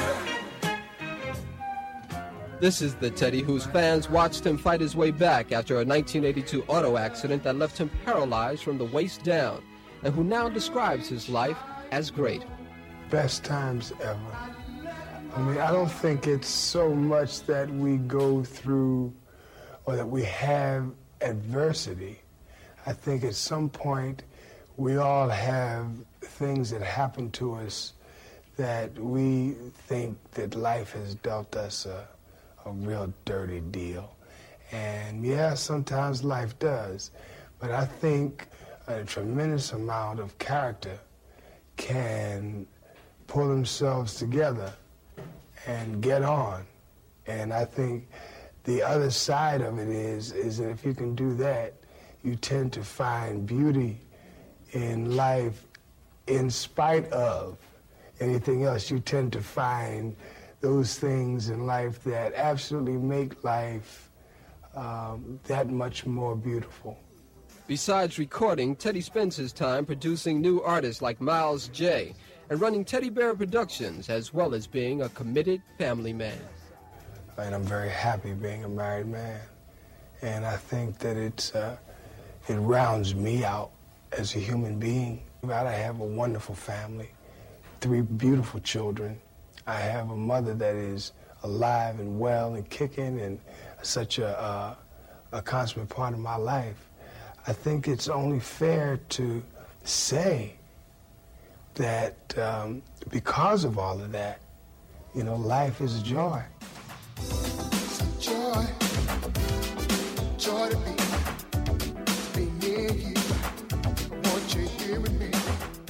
This 2.59 2.81
is 2.81 2.95
the 2.95 3.11
Teddy 3.11 3.43
whose 3.43 3.67
fans 3.67 4.09
watched 4.09 4.43
him 4.43 4.57
fight 4.57 4.81
his 4.81 4.95
way 4.95 5.11
back 5.11 5.51
after 5.51 5.75
a 5.75 5.85
1982 5.85 6.63
auto 6.63 6.97
accident 6.97 7.43
that 7.43 7.55
left 7.55 7.77
him 7.77 7.91
paralyzed 8.03 8.63
from 8.63 8.79
the 8.79 8.85
waist 8.85 9.23
down, 9.23 9.61
and 10.01 10.11
who 10.11 10.23
now 10.23 10.49
describes 10.49 11.07
his 11.07 11.29
life 11.29 11.57
as 11.91 12.09
great. 12.09 12.43
Best 13.11 13.43
times 13.43 13.93
ever. 14.01 14.19
I 15.35 15.41
mean, 15.41 15.59
I 15.59 15.71
don't 15.71 15.91
think 15.91 16.25
it's 16.25 16.47
so 16.47 16.95
much 16.95 17.43
that 17.43 17.69
we 17.69 17.97
go 17.97 18.43
through 18.43 19.13
or 19.85 19.95
that 19.95 20.09
we 20.09 20.23
have 20.23 20.91
adversity. 21.21 22.21
I 22.87 22.93
think 22.93 23.25
at 23.25 23.35
some 23.35 23.69
point 23.69 24.23
we 24.77 24.95
all 24.95 25.27
have 25.27 25.87
things 26.21 26.69
that 26.69 26.81
happen 26.81 27.29
to 27.31 27.55
us 27.55 27.91
that 28.55 28.97
we 28.97 29.55
think 29.89 30.17
that 30.31 30.55
life 30.55 30.93
has 30.93 31.15
dealt 31.15 31.57
us 31.57 31.85
a, 31.85 32.07
a 32.65 32.71
real 32.71 33.13
dirty 33.25 33.59
deal. 33.59 34.15
And 34.71 35.25
yeah, 35.25 35.53
sometimes 35.53 36.23
life 36.23 36.57
does. 36.59 37.11
But 37.59 37.71
I 37.71 37.83
think 37.83 38.47
a 38.87 39.03
tremendous 39.03 39.73
amount 39.73 40.21
of 40.21 40.37
character 40.37 40.97
can 41.75 42.65
pull 43.27 43.49
themselves 43.49 44.15
together 44.15 44.71
and 45.65 46.01
get 46.01 46.23
on. 46.23 46.65
And 47.25 47.51
I 47.51 47.65
think 47.65 48.07
the 48.63 48.81
other 48.81 49.11
side 49.11 49.59
of 49.59 49.77
it 49.77 49.89
is 49.89 50.31
is 50.31 50.59
that 50.59 50.69
if 50.69 50.85
you 50.85 50.93
can 50.93 51.15
do 51.15 51.35
that, 51.35 51.73
you 52.23 52.35
tend 52.35 52.73
to 52.73 52.83
find 52.83 53.45
beauty 53.45 53.99
in 54.71 55.15
life 55.15 55.63
in 56.27 56.49
spite 56.49 57.09
of 57.11 57.57
anything 58.19 58.63
else. 58.63 58.91
You 58.91 58.99
tend 58.99 59.33
to 59.33 59.41
find 59.41 60.15
those 60.61 60.97
things 60.97 61.49
in 61.49 61.65
life 61.65 62.03
that 62.03 62.33
absolutely 62.35 62.97
make 62.97 63.43
life 63.43 64.09
um, 64.75 65.39
that 65.45 65.69
much 65.69 66.05
more 66.05 66.35
beautiful. 66.35 66.97
Besides 67.67 68.17
recording, 68.17 68.75
Teddy 68.75 69.01
spends 69.01 69.35
his 69.35 69.51
time 69.51 69.85
producing 69.85 70.39
new 70.39 70.61
artists 70.61 71.01
like 71.01 71.19
Miles 71.19 71.69
Jaye 71.69 72.15
and 72.49 72.61
running 72.61 72.85
Teddy 72.85 73.09
Bear 73.09 73.35
Productions, 73.35 74.09
as 74.09 74.33
well 74.33 74.53
as 74.53 74.67
being 74.67 75.01
a 75.01 75.09
committed 75.09 75.61
family 75.77 76.13
man. 76.13 76.39
and 77.37 77.53
I'm 77.53 77.63
very 77.63 77.89
happy 77.89 78.33
being 78.33 78.63
a 78.63 78.69
married 78.69 79.07
man. 79.07 79.41
And 80.21 80.45
I 80.45 80.55
think 80.55 80.97
that 80.99 81.17
it's 81.17 81.53
uh, 81.53 81.77
it 82.47 82.55
rounds 82.55 83.13
me 83.13 83.43
out 83.43 83.71
as 84.11 84.35
a 84.35 84.39
human 84.39 84.79
being. 84.79 85.21
I 85.43 85.71
have 85.71 85.99
a 85.99 86.05
wonderful 86.05 86.55
family, 86.55 87.09
three 87.81 88.01
beautiful 88.01 88.59
children. 88.59 89.19
I 89.65 89.75
have 89.75 90.09
a 90.09 90.15
mother 90.15 90.53
that 90.55 90.75
is 90.75 91.11
alive 91.43 91.99
and 91.99 92.19
well 92.19 92.55
and 92.55 92.69
kicking, 92.69 93.19
and 93.21 93.39
such 93.81 94.19
a 94.19 94.39
uh, 94.39 94.75
a 95.31 95.41
consummate 95.41 95.89
part 95.89 96.13
of 96.13 96.19
my 96.19 96.35
life. 96.35 96.87
I 97.45 97.53
think 97.53 97.87
it's 97.87 98.07
only 98.07 98.39
fair 98.39 98.97
to 99.09 99.43
say 99.83 100.55
that 101.75 102.37
um, 102.37 102.81
because 103.09 103.63
of 103.63 103.77
all 103.77 104.01
of 104.01 104.11
that, 104.11 104.39
you 105.15 105.23
know, 105.23 105.35
life 105.35 105.81
is 105.81 106.01
a 106.01 106.03
joy. 106.03 106.43
Joy, 108.19 108.65
joy 110.37 110.69
to 110.69 110.77
be, 110.77 110.96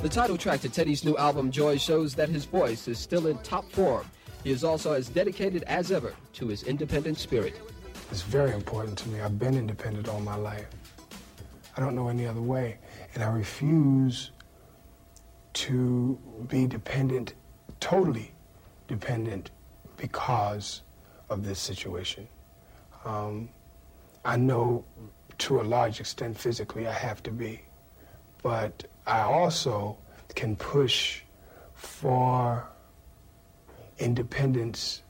The 0.08 0.10
title 0.10 0.38
track 0.38 0.62
to 0.62 0.70
Teddy's 0.70 1.04
new 1.04 1.18
album, 1.18 1.52
Joy, 1.52 1.78
shows 1.78 2.16
that 2.16 2.30
his 2.30 2.46
voice 2.46 2.88
is 2.88 2.98
still 2.98 3.28
in 3.28 3.38
top 3.40 3.70
form. 3.72 4.06
He 4.44 4.52
is 4.52 4.64
also 4.64 4.94
as 4.94 5.10
dedicated 5.10 5.64
as 5.64 5.92
ever 5.92 6.14
to 6.34 6.48
his 6.48 6.64
independent 6.64 7.18
spirit. 7.18 7.60
It's 8.10 8.22
very 8.22 8.54
important 8.54 8.98
to 9.00 9.10
me. 9.10 9.20
I've 9.20 9.38
been 9.38 9.56
independent 9.58 10.08
all 10.08 10.22
my 10.22 10.36
life. 10.36 10.68
I 11.76 11.82
don't 11.82 11.94
know 11.94 12.08
any 12.08 12.26
other 12.26 12.42
way. 12.42 12.78
And 13.14 13.24
I 13.24 13.28
refuse 13.28 14.32
to 15.54 16.18
be 16.48 16.68
dependent, 16.68 17.34
totally 17.80 18.32
dependent, 18.88 19.52
because 19.98 20.84
of 21.30 21.44
this 21.44 21.60
situation. 21.60 22.28
Um, 23.04 23.50
I 24.24 24.38
know 24.38 24.86
to 25.40 25.62
a 25.62 25.64
large 25.64 26.00
extent 26.00 26.38
physically 26.38 26.88
I 26.88 26.94
have 26.94 27.22
to 27.24 27.32
be, 27.32 27.62
but 28.44 28.86
I 29.06 29.22
also 29.22 29.98
can 30.36 30.56
push 30.56 31.22
for 31.76 32.68
independence 34.00 35.04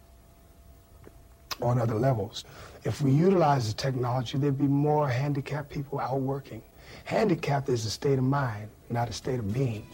on 1.62 1.80
other 1.80 1.96
levels. 1.96 2.46
If 2.84 3.02
we 3.02 3.12
utilize 3.12 3.68
the 3.68 3.74
technology, 3.74 4.38
there'd 4.38 4.58
be 4.58 4.66
more 4.66 5.10
handicapped 5.10 5.70
people 5.70 6.00
out 6.00 6.22
working. 6.22 6.62
Handicapped 7.06 7.70
is 7.70 7.86
a 7.86 7.90
state 7.90 8.18
of 8.18 8.24
mind, 8.24 8.70
not 8.90 9.10
a 9.10 9.14
state 9.14 9.40
of 9.40 9.54
being. 9.54 9.88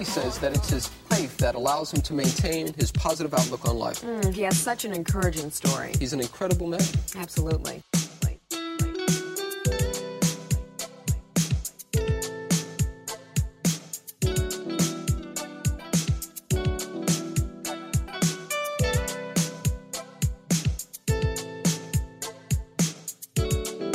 Oh 0.00 0.02
says 0.02 0.38
that 0.38 0.56
it's 0.56 0.70
his 0.70 0.86
faith 0.86 1.36
that 1.36 1.54
allows 1.54 1.92
him 1.92 2.00
to 2.00 2.14
maintain 2.14 2.72
his 2.72 2.90
positive 2.90 3.34
outlook 3.34 3.68
on 3.68 3.76
life. 3.76 4.00
Mm, 4.00 4.32
he 4.32 4.40
has 4.42 4.56
such 4.56 4.86
an 4.86 4.94
encouraging 4.94 5.50
story. 5.50 5.92
He's 5.98 6.14
an 6.14 6.20
incredible 6.20 6.68
man. 6.68 6.80
Absolutely. 7.16 7.82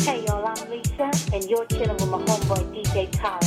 Hey 0.02 0.24
y'all, 0.28 0.46
I'm 0.46 0.70
Lisa, 0.70 1.12
and 1.34 1.44
you're 1.50 1.66
chilling 1.66 1.90
with 1.90 2.10
my 2.10 2.20
homeboy 2.20 2.84
DJ 2.86 3.10
Tarek. 3.10 3.45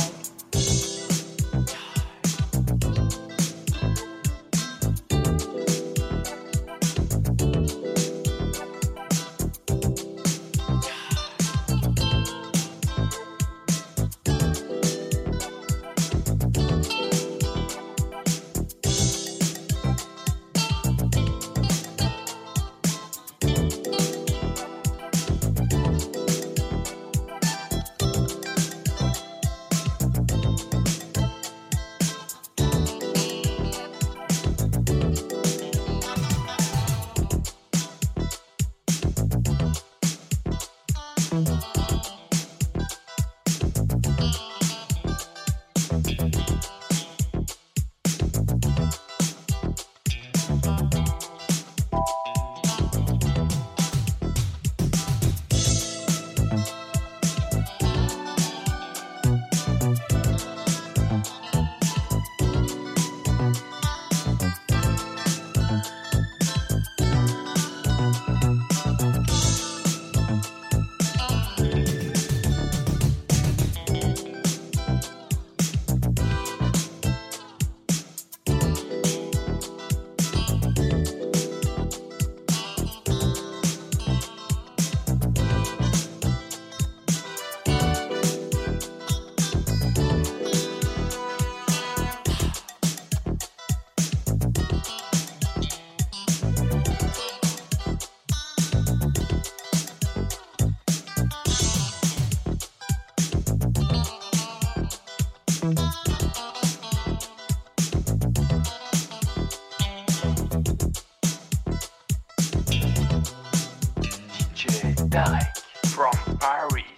Tarek 115.09 115.57
from 115.87 116.37
Paris. 116.37 116.88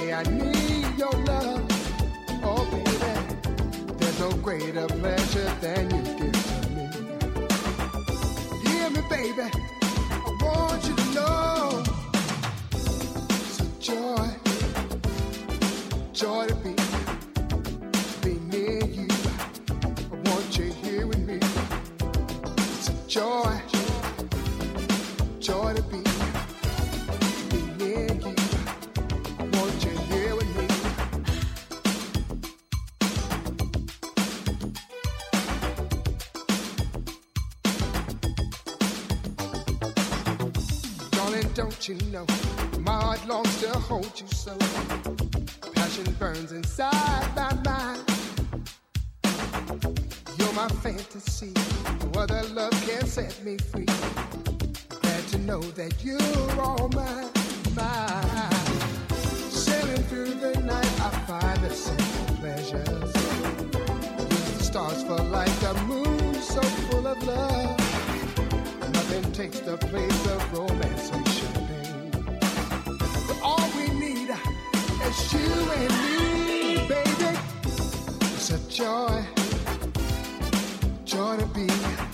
I 0.00 0.22
need 0.22 0.96
your 0.96 1.10
love. 1.26 1.66
Oh, 2.42 2.64
baby, 2.70 3.94
there's 3.98 4.20
no 4.20 4.30
greater 4.32 4.86
pleasure 4.86 5.50
than 5.60 5.90
you 5.90 6.02
give 6.18 6.32
to 6.32 6.68
me. 6.74 6.86
Hear 8.70 8.90
me, 8.90 9.00
baby, 9.10 9.42
I 9.42 10.38
want 10.42 10.88
you 10.88 10.94
to 10.96 11.14
know 11.14 11.82
it's 12.72 13.60
a 13.60 13.62
joy, 13.80 14.28
joy 16.12 16.46
to 16.46 16.54
be. 16.54 16.87
know. 42.12 42.26
My 42.80 42.92
heart 42.92 43.26
longs 43.28 43.60
to 43.60 43.68
hold 43.78 44.12
you 44.20 44.26
so. 44.28 44.56
Passion 45.74 46.04
burns 46.18 46.52
inside 46.52 47.34
my 47.36 47.52
mind. 47.64 48.02
You're 50.38 50.52
my 50.52 50.68
fantasy. 50.82 51.52
No 52.00 52.20
other 52.20 52.42
love 52.54 52.72
can 52.86 53.06
set 53.06 53.44
me 53.44 53.58
free. 53.58 53.86
Glad 55.00 55.28
to 55.28 55.38
know 55.38 55.60
that 55.60 56.02
you're 56.02 56.60
all 56.60 56.88
mine, 56.88 57.30
mine. 57.74 58.52
Sailing 59.50 60.02
through 60.04 60.34
the 60.34 60.60
night, 60.60 61.00
I 61.00 61.10
find 61.26 61.58
the 61.62 61.70
same 61.70 62.36
pleasures. 62.36 63.12
The 64.58 64.64
stars 64.64 65.02
fall 65.04 65.24
like 65.24 65.54
the 65.60 65.74
moon 65.86 66.34
so 66.34 66.62
full 66.62 67.06
of 67.06 67.22
love. 67.22 67.78
Nothing 68.92 69.32
takes 69.32 69.60
the 69.60 69.76
place 69.76 70.26
of 70.26 70.52
romance. 70.52 71.37
It's 75.10 75.32
you 75.32 75.40
and 75.40 75.92
me, 76.02 76.86
baby. 76.86 77.38
It's 77.64 78.50
a 78.50 78.58
joy, 78.68 79.24
joy 81.06 81.38
to 81.38 81.46
be. 81.46 82.07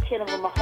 Lisa, 0.00 0.14
and 0.20 0.28
you're 0.28 0.53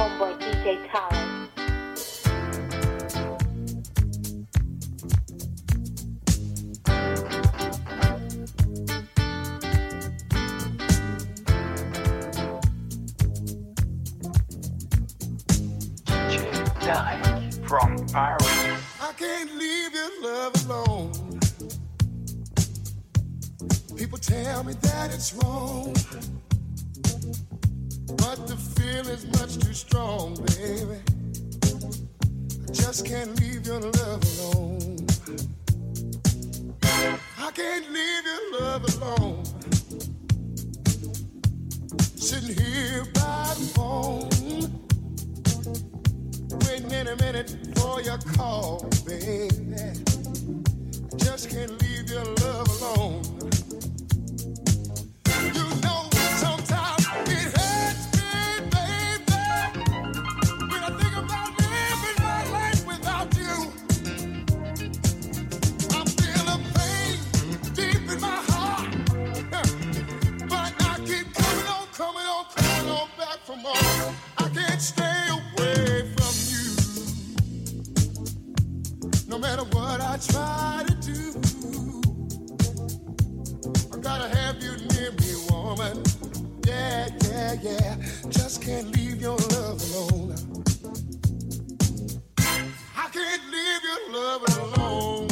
loving 94.13 94.55
alone. 94.57 95.27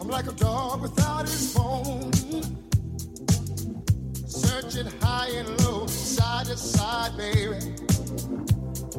I'm 0.00 0.08
like 0.08 0.26
a 0.26 0.32
dog 0.32 0.80
without 0.80 1.22
his 1.22 1.54
bone, 1.54 2.12
searching 4.26 4.86
high 5.02 5.28
and 5.34 5.48
low, 5.64 5.86
side 5.86 6.46
to 6.46 6.56
side, 6.56 7.16
baby. 7.18 7.74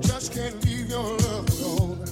Just 0.01 0.33
can't 0.33 0.63
leave 0.65 0.89
your 0.89 1.17
love 1.17 1.49
alone. 1.61 2.10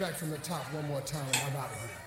Back 0.00 0.14
from 0.14 0.30
the 0.30 0.38
top 0.38 0.62
one 0.72 0.88
more 0.88 1.02
time 1.02 1.26
and 1.26 1.36
I'm 1.36 1.56
out 1.56 1.70
of 1.70 1.76
here. 1.76 2.00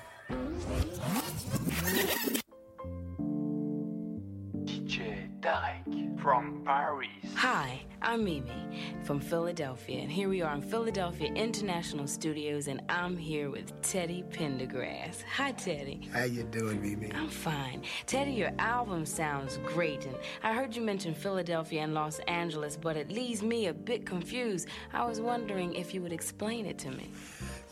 DJ 4.66 5.30
Tarek 5.42 6.20
from 6.20 6.64
Paris. 6.66 7.10
Hi, 7.36 7.84
I'm 8.02 8.24
Mimi 8.24 8.98
from 9.04 9.20
Philadelphia, 9.20 10.02
and 10.02 10.12
here 10.12 10.28
we 10.28 10.42
are 10.42 10.56
in 10.56 10.62
Philadelphia 10.64 11.32
International 11.34 12.08
Studios, 12.08 12.68
and 12.68 12.82
I'm 12.90 13.16
here 13.16 13.52
with 13.52 13.80
Teddy 13.84 14.24
Pendergrass. 14.24 15.22
Hi, 15.36 15.52
Teddy. 15.52 16.10
How 16.12 16.24
you 16.24 16.44
doing, 16.46 16.82
Mimi? 16.82 17.12
I'm 17.14 17.30
fine. 17.30 17.84
Teddy, 18.08 18.32
your 18.32 18.54
album 18.58 19.06
sounds 19.06 19.58
great, 19.66 20.06
and 20.08 20.16
I 20.42 20.54
heard 20.54 20.76
you 20.76 20.82
mention 20.82 21.14
Philadelphia 21.14 21.82
and 21.82 21.94
Los 21.94 22.18
Angeles, 22.28 22.76
but 22.76 22.98
it 22.98 23.12
leaves 23.12 23.44
me 23.44 23.68
a 23.68 23.74
bit 23.74 24.04
confused. 24.04 24.68
I 24.94 25.06
was 25.06 25.22
wondering 25.22 25.76
if 25.76 25.94
you 25.94 26.02
would 26.02 26.14
explain 26.14 26.66
it 26.66 26.80
to 26.80 26.90
me. 26.90 27.12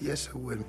Yes, 0.01 0.29
I 0.33 0.37
would. 0.39 0.65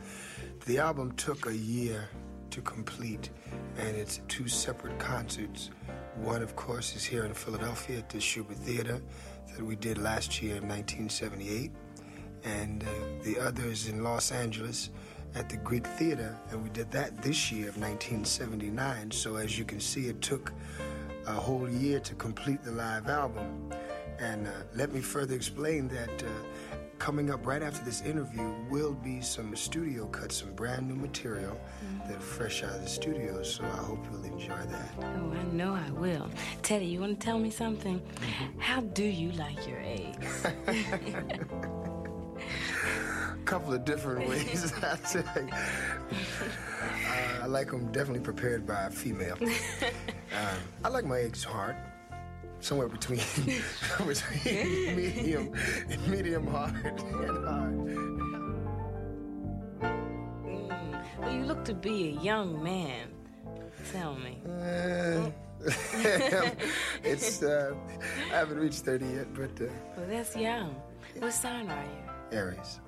The 0.66 0.78
album 0.78 1.12
took 1.12 1.46
a 1.46 1.56
year 1.56 2.06
to 2.50 2.60
complete, 2.60 3.30
and 3.78 3.96
it's 3.96 4.20
two 4.28 4.46
separate 4.46 4.98
concerts. 4.98 5.70
One, 6.16 6.42
of 6.42 6.54
course, 6.54 6.94
is 6.94 7.02
here 7.02 7.24
in 7.24 7.32
Philadelphia 7.32 7.98
at 7.98 8.10
the 8.10 8.18
Shubert 8.18 8.56
Theater 8.56 9.00
that 9.56 9.64
we 9.64 9.74
did 9.74 9.96
last 9.96 10.42
year 10.42 10.56
in 10.56 10.68
1978, 10.68 11.72
and 12.44 12.82
uh, 12.82 12.86
the 13.24 13.38
other 13.40 13.64
is 13.64 13.88
in 13.88 14.04
Los 14.04 14.32
Angeles 14.32 14.90
at 15.34 15.48
the 15.48 15.56
Greek 15.56 15.86
Theater, 15.86 16.38
and 16.50 16.62
we 16.62 16.68
did 16.68 16.90
that 16.90 17.22
this 17.22 17.50
year 17.50 17.70
of 17.70 17.78
1979. 17.78 19.10
So, 19.12 19.36
as 19.36 19.58
you 19.58 19.64
can 19.64 19.80
see, 19.80 20.08
it 20.08 20.20
took 20.20 20.52
a 21.26 21.32
whole 21.32 21.70
year 21.70 22.00
to 22.00 22.14
complete 22.16 22.62
the 22.62 22.72
live 22.72 23.08
album. 23.08 23.72
And 24.18 24.46
uh, 24.46 24.50
let 24.74 24.92
me 24.92 25.00
further 25.00 25.34
explain 25.34 25.88
that 25.88 26.22
uh, 26.22 26.28
coming 27.02 27.30
up 27.30 27.44
right 27.44 27.64
after 27.64 27.84
this 27.84 28.00
interview 28.02 28.54
will 28.70 28.92
be 28.92 29.20
some 29.20 29.56
studio 29.56 30.06
cuts, 30.06 30.36
some 30.36 30.52
brand 30.52 30.86
new 30.86 30.94
material 30.94 31.60
that 32.06 32.16
are 32.16 32.20
fresh 32.20 32.62
out 32.62 32.76
of 32.76 32.80
the 32.80 32.88
studio. 32.88 33.42
So 33.42 33.64
I 33.64 33.76
hope 33.78 34.06
you'll 34.08 34.22
enjoy 34.22 34.54
that. 34.54 34.88
Oh, 35.00 35.32
I 35.32 35.42
know 35.52 35.74
I 35.74 35.90
will. 35.90 36.30
Teddy, 36.62 36.86
you 36.86 37.00
want 37.00 37.18
to 37.18 37.24
tell 37.26 37.40
me 37.40 37.50
something? 37.50 38.00
How 38.58 38.82
do 38.82 39.02
you 39.02 39.32
like 39.32 39.66
your 39.66 39.80
eggs? 39.80 40.44
A 40.44 41.44
couple 43.46 43.72
of 43.72 43.84
different 43.84 44.28
ways, 44.28 44.72
I 44.80 44.94
tell 44.94 45.42
you. 45.42 45.52
Uh, 45.52 47.42
I 47.42 47.46
like 47.46 47.72
them 47.72 47.90
definitely 47.90 48.20
prepared 48.20 48.64
by 48.64 48.84
a 48.84 48.90
female. 48.90 49.38
Um, 49.42 49.50
I 50.84 50.88
like 50.88 51.04
my 51.04 51.18
eggs 51.18 51.42
hard. 51.42 51.74
Somewhere 52.62 52.86
between, 52.88 53.18
between 54.06 54.96
medium, 54.96 55.52
medium 56.08 56.46
hard 56.46 56.76
and 56.84 57.44
hard. 57.44 57.76
well, 61.18 61.32
you 61.32 61.42
look 61.44 61.64
to 61.64 61.74
be 61.74 62.10
a 62.10 62.22
young 62.22 62.62
man. 62.62 63.08
Tell 63.90 64.14
me. 64.14 64.38
Uh, 64.46 65.30
it's 67.02 67.42
uh, 67.42 67.74
I 68.30 68.36
haven't 68.36 68.58
reached 68.58 68.84
30 68.84 69.06
yet, 69.06 69.34
but 69.34 69.60
uh, 69.60 69.68
Well, 69.96 70.06
that's 70.08 70.36
young. 70.36 70.76
What 71.18 71.32
sign 71.32 71.68
are 71.68 71.84
you? 71.84 72.38
Aries. 72.38 72.78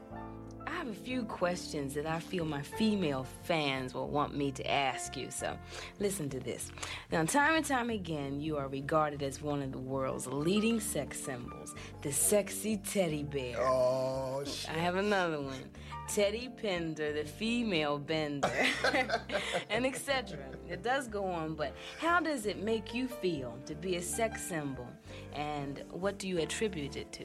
I 0.66 0.70
have 0.70 0.88
a 0.88 0.94
few 0.94 1.24
questions 1.24 1.94
that 1.94 2.06
I 2.06 2.18
feel 2.18 2.44
my 2.44 2.62
female 2.62 3.26
fans 3.42 3.94
will 3.94 4.08
want 4.08 4.36
me 4.36 4.52
to 4.52 4.70
ask 4.70 5.16
you, 5.16 5.30
so 5.30 5.56
listen 6.00 6.28
to 6.30 6.40
this. 6.40 6.70
Now, 7.12 7.24
time 7.24 7.56
and 7.56 7.64
time 7.64 7.90
again, 7.90 8.40
you 8.40 8.56
are 8.56 8.68
regarded 8.68 9.22
as 9.22 9.42
one 9.42 9.62
of 9.62 9.72
the 9.72 9.78
world's 9.78 10.26
leading 10.26 10.80
sex 10.80 11.20
symbols, 11.20 11.74
the 12.02 12.12
sexy 12.12 12.78
teddy 12.78 13.22
bear. 13.22 13.60
Oh, 13.60 14.42
shit. 14.44 14.70
I 14.70 14.78
have 14.78 14.96
another 14.96 15.40
one. 15.40 15.70
Teddy 16.08 16.50
Pender, 16.60 17.12
the 17.12 17.24
female 17.24 17.98
bender, 17.98 18.66
and 19.70 19.86
etc. 19.86 20.38
It 20.68 20.82
does 20.82 21.08
go 21.08 21.24
on, 21.24 21.54
but 21.54 21.74
how 21.98 22.20
does 22.20 22.46
it 22.46 22.62
make 22.62 22.94
you 22.94 23.08
feel 23.08 23.58
to 23.66 23.74
be 23.74 23.96
a 23.96 24.02
sex 24.02 24.42
symbol, 24.42 24.86
and 25.32 25.82
what 25.90 26.18
do 26.18 26.28
you 26.28 26.38
attribute 26.40 26.96
it 26.96 27.10
to? 27.12 27.24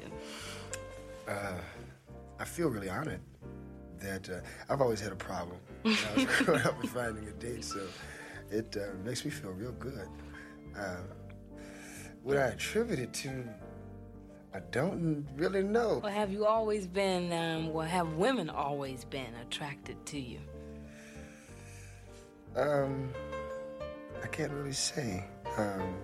Uh, 1.28 1.52
I 2.40 2.46
feel 2.46 2.70
really 2.70 2.90
honored 2.90 3.20
that 4.00 4.30
uh, 4.30 4.40
I've 4.70 4.82
always 4.82 5.02
had 5.02 5.12
a 5.12 5.16
problem 5.16 5.58
when 5.82 5.96
I 5.96 6.16
was 6.16 6.26
growing 6.38 6.62
up 6.62 6.80
and 6.80 6.90
finding 6.90 7.28
a 7.28 7.32
date, 7.32 7.66
so 7.66 7.82
it 8.50 8.78
uh, 8.78 8.94
makes 9.04 9.26
me 9.26 9.32
feel 9.32 9.52
real 9.52 9.74
good. 9.74 10.08
Uh, 10.78 11.02
what 12.24 12.38
I 12.38 12.48
attribute 12.48 13.00
it 13.00 13.14
to, 13.14 13.44
I 14.54 14.60
don't 14.72 15.28
really 15.36 15.64
know. 15.64 16.00
Well, 16.02 16.12
have 16.12 16.32
you 16.32 16.46
always 16.46 16.88
been, 16.88 17.32
um, 17.34 17.74
well, 17.74 17.86
have 17.86 18.14
women 18.14 18.50
always 18.50 19.04
been 19.04 19.34
attracted 19.42 20.06
to 20.08 20.20
you? 20.20 20.40
Um, 22.56 23.10
I 24.24 24.28
can't 24.28 24.52
really 24.52 24.74
say. 24.74 25.26
Um, 25.58 25.96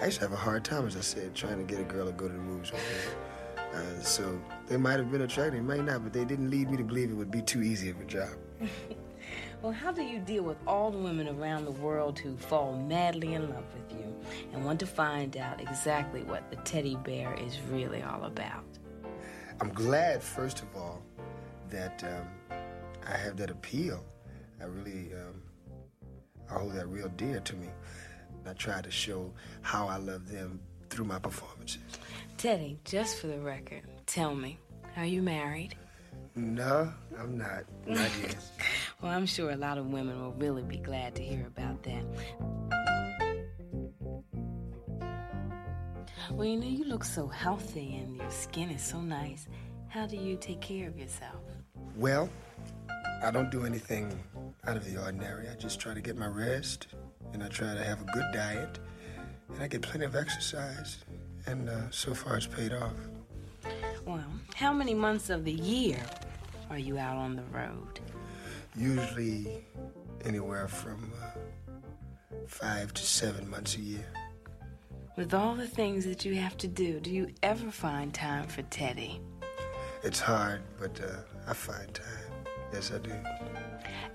I 0.00 0.06
used 0.06 0.18
to 0.18 0.24
have 0.24 0.32
a 0.32 0.36
hard 0.36 0.64
time, 0.64 0.86
as 0.86 0.96
I 0.96 1.00
said, 1.00 1.34
trying 1.34 1.58
to 1.58 1.64
get 1.64 1.80
a 1.80 1.84
girl 1.84 2.06
to 2.06 2.12
go 2.12 2.28
to 2.28 2.32
the 2.32 2.38
movies 2.38 2.72
with 2.72 2.80
me. 2.80 3.31
Uh, 3.72 4.00
so 4.02 4.40
they 4.66 4.76
might 4.76 4.98
have 4.98 5.10
been 5.10 5.22
attracted, 5.22 5.54
they 5.54 5.60
might 5.60 5.84
not, 5.84 6.02
but 6.04 6.12
they 6.12 6.24
didn't 6.24 6.50
lead 6.50 6.70
me 6.70 6.76
to 6.76 6.84
believe 6.84 7.10
it 7.10 7.14
would 7.14 7.30
be 7.30 7.42
too 7.42 7.62
easy 7.62 7.90
of 7.90 8.00
a 8.00 8.04
job. 8.04 8.30
Well, 9.62 9.72
how 9.72 9.92
do 9.92 10.02
you 10.02 10.18
deal 10.18 10.42
with 10.42 10.56
all 10.66 10.90
the 10.90 10.98
women 10.98 11.28
around 11.28 11.66
the 11.66 11.70
world 11.70 12.18
who 12.18 12.36
fall 12.36 12.76
madly 12.76 13.34
in 13.34 13.48
love 13.48 13.64
with 13.72 13.96
you 13.96 14.12
and 14.52 14.64
want 14.64 14.80
to 14.80 14.86
find 14.86 15.36
out 15.36 15.60
exactly 15.60 16.24
what 16.24 16.50
the 16.50 16.56
teddy 16.56 16.96
bear 16.96 17.32
is 17.34 17.60
really 17.70 18.02
all 18.02 18.24
about? 18.24 18.64
I'm 19.60 19.72
glad, 19.72 20.20
first 20.20 20.62
of 20.62 20.76
all, 20.76 21.00
that 21.70 22.02
um, 22.02 22.58
I 23.06 23.16
have 23.16 23.36
that 23.36 23.50
appeal. 23.50 24.04
I 24.60 24.64
really, 24.64 25.12
um, 25.14 25.40
I 26.50 26.58
hold 26.58 26.72
that 26.72 26.88
real 26.88 27.08
dear 27.10 27.38
to 27.38 27.54
me. 27.54 27.68
I 28.44 28.54
try 28.54 28.82
to 28.82 28.90
show 28.90 29.32
how 29.60 29.86
I 29.86 29.96
love 29.96 30.28
them 30.28 30.58
through 30.90 31.04
my 31.04 31.20
performances. 31.20 31.82
Teddy, 32.42 32.76
just 32.82 33.18
for 33.18 33.28
the 33.28 33.38
record, 33.38 33.82
tell 34.04 34.34
me, 34.34 34.58
are 34.96 35.04
you 35.04 35.22
married? 35.22 35.76
No, 36.34 36.92
I'm 37.16 37.38
not. 37.38 37.62
Not 37.86 38.10
yet. 38.20 38.34
Well, 39.00 39.12
I'm 39.12 39.26
sure 39.26 39.52
a 39.52 39.56
lot 39.56 39.78
of 39.78 39.86
women 39.86 40.20
will 40.20 40.32
really 40.32 40.64
be 40.64 40.78
glad 40.78 41.14
to 41.14 41.22
hear 41.22 41.46
about 41.46 41.84
that. 41.84 42.04
Well, 46.32 46.48
you 46.48 46.56
know, 46.56 46.66
you 46.66 46.84
look 46.84 47.04
so 47.04 47.28
healthy 47.28 47.94
and 47.94 48.16
your 48.16 48.30
skin 48.32 48.70
is 48.70 48.82
so 48.82 49.00
nice. 49.00 49.46
How 49.86 50.06
do 50.06 50.16
you 50.16 50.36
take 50.36 50.60
care 50.60 50.88
of 50.88 50.98
yourself? 50.98 51.42
Well, 51.96 52.28
I 53.22 53.30
don't 53.30 53.52
do 53.52 53.64
anything 53.64 54.18
out 54.66 54.76
of 54.76 54.84
the 54.84 55.00
ordinary. 55.00 55.48
I 55.48 55.54
just 55.54 55.78
try 55.78 55.94
to 55.94 56.00
get 56.00 56.16
my 56.16 56.26
rest, 56.26 56.88
and 57.34 57.40
I 57.44 57.46
try 57.46 57.72
to 57.72 57.84
have 57.84 58.00
a 58.02 58.04
good 58.06 58.26
diet, 58.32 58.80
and 59.54 59.62
I 59.62 59.68
get 59.68 59.82
plenty 59.82 60.06
of 60.06 60.16
exercise, 60.16 61.04
and 61.46 61.68
uh, 61.68 61.90
so 61.90 62.14
far 62.14 62.36
it's 62.36 62.46
paid 62.46 62.72
off. 62.72 62.94
Well, 64.04 64.24
how 64.54 64.72
many 64.72 64.94
months 64.94 65.30
of 65.30 65.44
the 65.44 65.52
year 65.52 66.00
are 66.70 66.78
you 66.78 66.98
out 66.98 67.16
on 67.16 67.36
the 67.36 67.42
road? 67.44 68.00
Usually 68.76 69.64
anywhere 70.24 70.68
from 70.68 71.12
uh, 71.22 71.38
five 72.46 72.92
to 72.94 73.02
seven 73.02 73.48
months 73.48 73.76
a 73.76 73.80
year. 73.80 74.06
With 75.16 75.34
all 75.34 75.54
the 75.54 75.66
things 75.66 76.06
that 76.06 76.24
you 76.24 76.34
have 76.36 76.56
to 76.58 76.68
do, 76.68 76.98
do 76.98 77.10
you 77.10 77.28
ever 77.42 77.70
find 77.70 78.14
time 78.14 78.46
for 78.46 78.62
Teddy? 78.62 79.20
It's 80.02 80.20
hard, 80.20 80.62
but 80.80 80.98
uh, 81.00 81.18
I 81.46 81.52
find 81.52 81.92
time. 81.92 82.06
Yes, 82.72 82.90
I 82.92 82.98
do. 82.98 83.12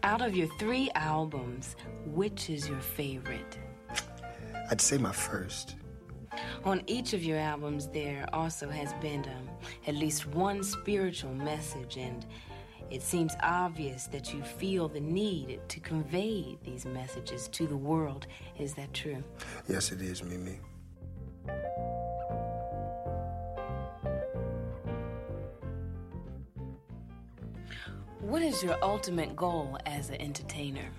Out 0.04 0.22
of 0.22 0.36
your 0.36 0.48
three 0.58 0.90
albums, 0.96 1.76
which 2.08 2.50
is 2.50 2.68
your 2.68 2.80
favorite? 2.80 3.58
I'd 4.72 4.82
say 4.82 4.98
my 4.98 5.12
first. 5.12 5.76
On 6.66 6.82
each 6.88 7.14
of 7.14 7.24
your 7.24 7.38
albums, 7.38 7.88
there 7.88 8.28
also 8.34 8.70
has 8.70 8.94
been 8.96 9.24
um, 9.26 9.50
at 9.88 9.96
least 9.96 10.28
one 10.28 10.64
spiritual 10.64 11.34
message, 11.34 11.98
and 11.98 12.26
it 12.90 13.02
seems 13.02 13.36
obvious 13.42 14.08
that 14.08 14.34
you 14.34 14.42
feel 14.44 14.88
the 14.88 15.00
need 15.00 15.60
to 15.68 15.80
convey 15.80 16.58
these 16.64 16.86
messages 16.86 17.48
to 17.50 17.68
the 17.68 17.78
world. 17.78 18.28
Is 18.58 18.74
that 18.76 18.94
true? 18.94 19.24
Yes, 19.68 19.92
it 19.92 20.02
is, 20.02 20.24
Mimi. 20.24 20.60
What 28.20 28.42
is 28.42 28.62
your 28.62 28.78
ultimate 28.84 29.36
goal 29.36 29.78
as 29.86 30.10
an 30.10 30.20
entertainer? 30.20 30.90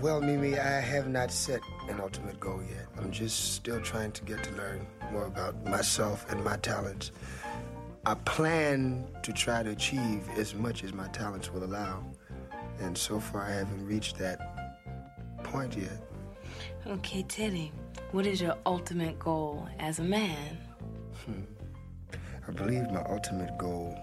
Well, 0.00 0.20
Mimi, 0.20 0.58
I 0.58 0.80
have 0.80 1.08
not 1.08 1.30
set 1.30 1.60
an 1.88 2.00
ultimate 2.00 2.40
goal 2.40 2.60
yet. 2.68 2.86
I'm 2.98 3.12
just 3.12 3.54
still 3.54 3.80
trying 3.80 4.10
to 4.12 4.24
get 4.24 4.42
to 4.42 4.52
learn 4.54 4.86
more 5.12 5.26
about 5.26 5.64
myself 5.66 6.30
and 6.30 6.42
my 6.42 6.56
talents. 6.56 7.12
I 8.04 8.14
plan 8.14 9.06
to 9.22 9.32
try 9.32 9.62
to 9.62 9.70
achieve 9.70 10.28
as 10.36 10.52
much 10.54 10.82
as 10.82 10.92
my 10.92 11.06
talents 11.08 11.52
will 11.52 11.62
allow, 11.62 12.04
and 12.80 12.98
so 12.98 13.20
far 13.20 13.42
I 13.42 13.52
haven't 13.52 13.86
reached 13.86 14.18
that 14.18 14.84
point 15.44 15.76
yet. 15.76 16.02
Okay, 16.86 17.22
Teddy, 17.22 17.70
what 18.10 18.26
is 18.26 18.40
your 18.40 18.56
ultimate 18.66 19.18
goal 19.20 19.68
as 19.78 20.00
a 20.00 20.04
man? 20.04 20.58
Hmm. 21.24 21.42
I 22.46 22.50
believe 22.50 22.90
my 22.90 23.04
ultimate 23.08 23.56
goal 23.56 23.96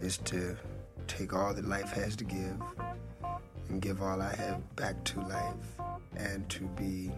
is 0.00 0.18
to 0.18 0.56
take 1.06 1.32
all 1.32 1.54
that 1.54 1.66
life 1.66 1.92
has 1.92 2.16
to 2.16 2.24
give 2.24 2.60
and 3.68 3.80
give 3.82 4.02
all 4.02 4.20
I 4.20 4.34
have 4.36 4.76
back 4.76 5.02
to 5.04 5.20
life 5.20 5.54
and 6.16 6.48
to 6.50 6.64
be 6.68 7.10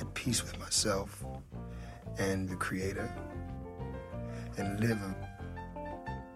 at 0.00 0.14
peace 0.14 0.42
with 0.42 0.58
myself 0.58 1.24
and 2.18 2.48
the 2.48 2.56
Creator 2.56 3.10
and 4.56 4.80
live 4.80 4.98
an 5.02 5.14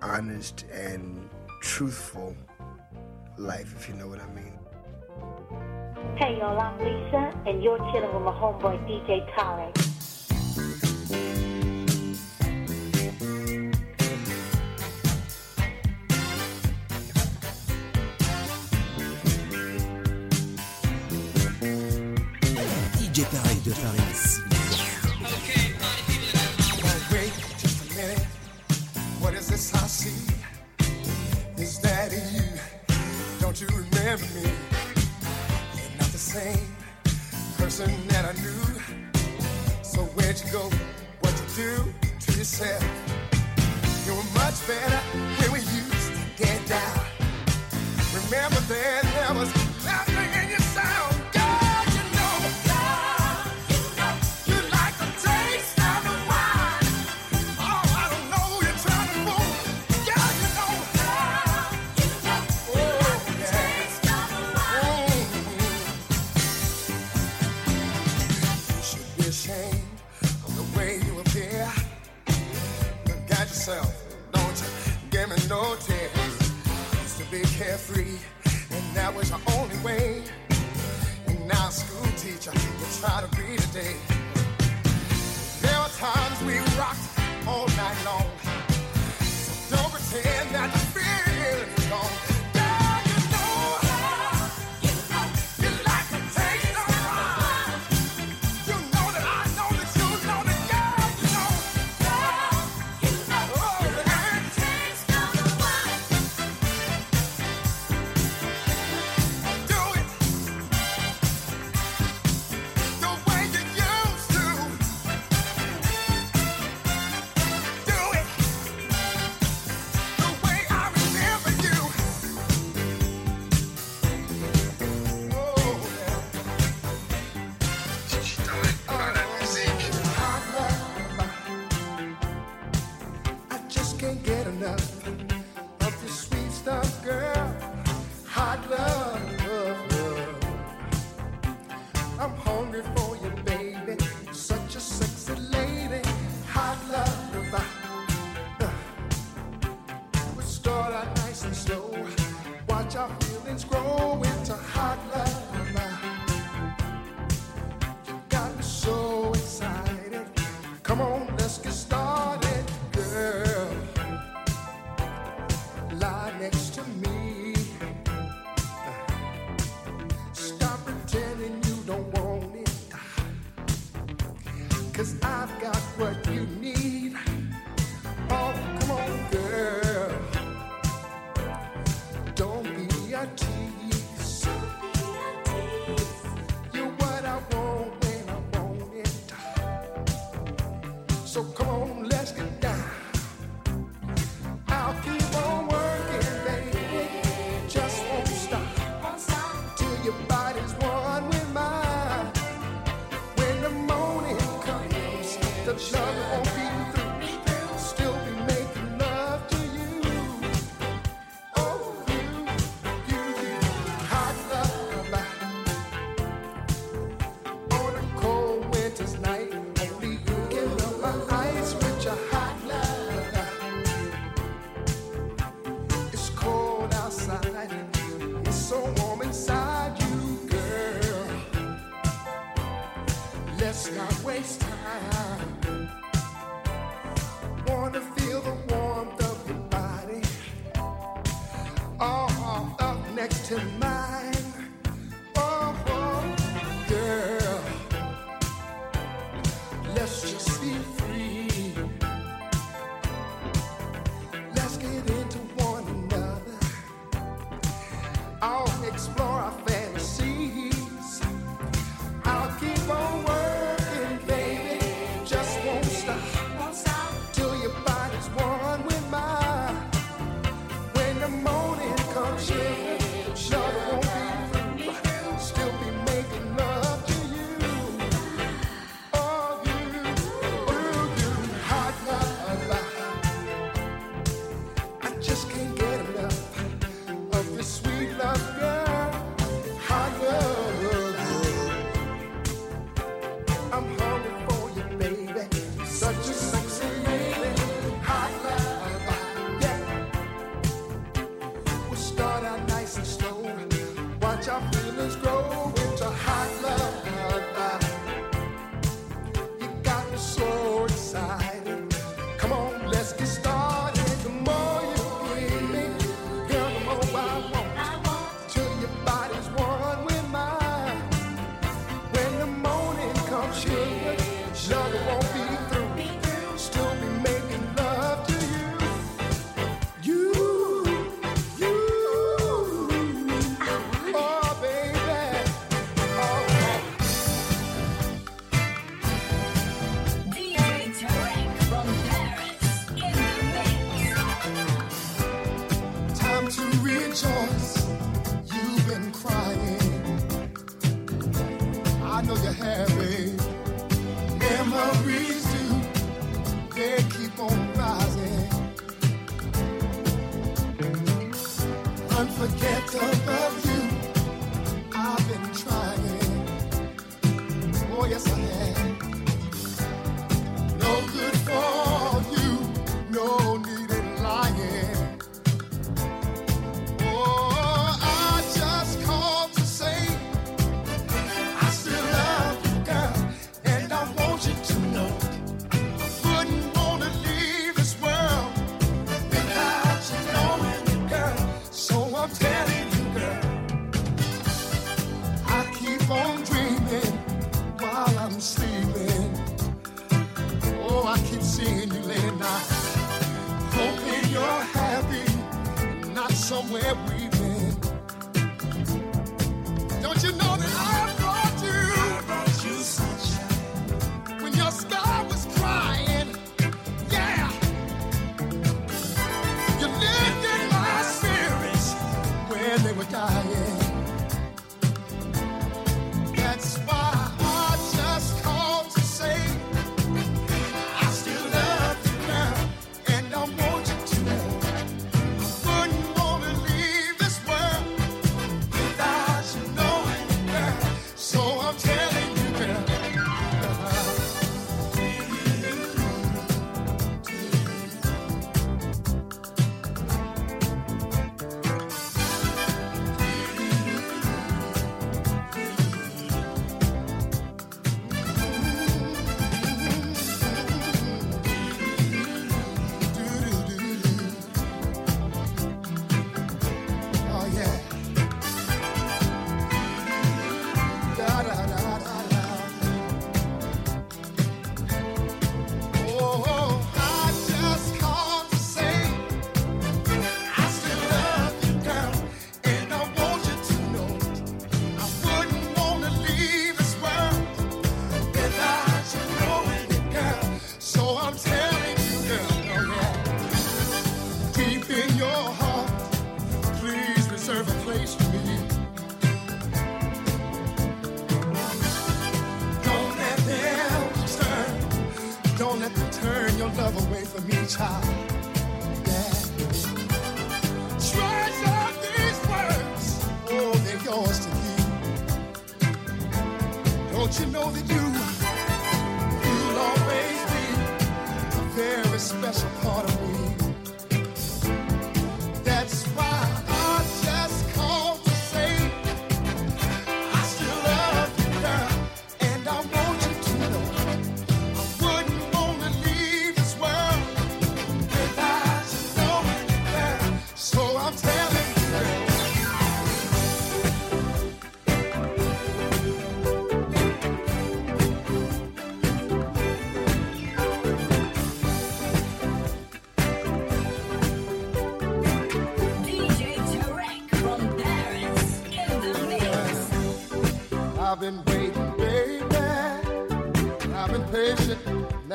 honest 0.03 0.65
and 0.73 1.29
truthful 1.61 2.37
life, 3.39 3.75
if 3.77 3.89
you 3.89 3.95
know 3.95 4.09
what 4.09 4.21
I 4.21 4.27
mean. 4.29 4.59
Hey 6.17 6.39
y'all, 6.39 6.59
I'm 6.59 6.79
Lisa, 6.79 7.35
and 7.47 7.63
you're 7.63 7.79
chilling 7.93 8.13
with 8.15 8.23
my 8.23 8.33
homeboy 8.33 8.79
DJ 8.87 9.29
Tarek. 9.35 9.90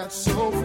So 0.09 0.64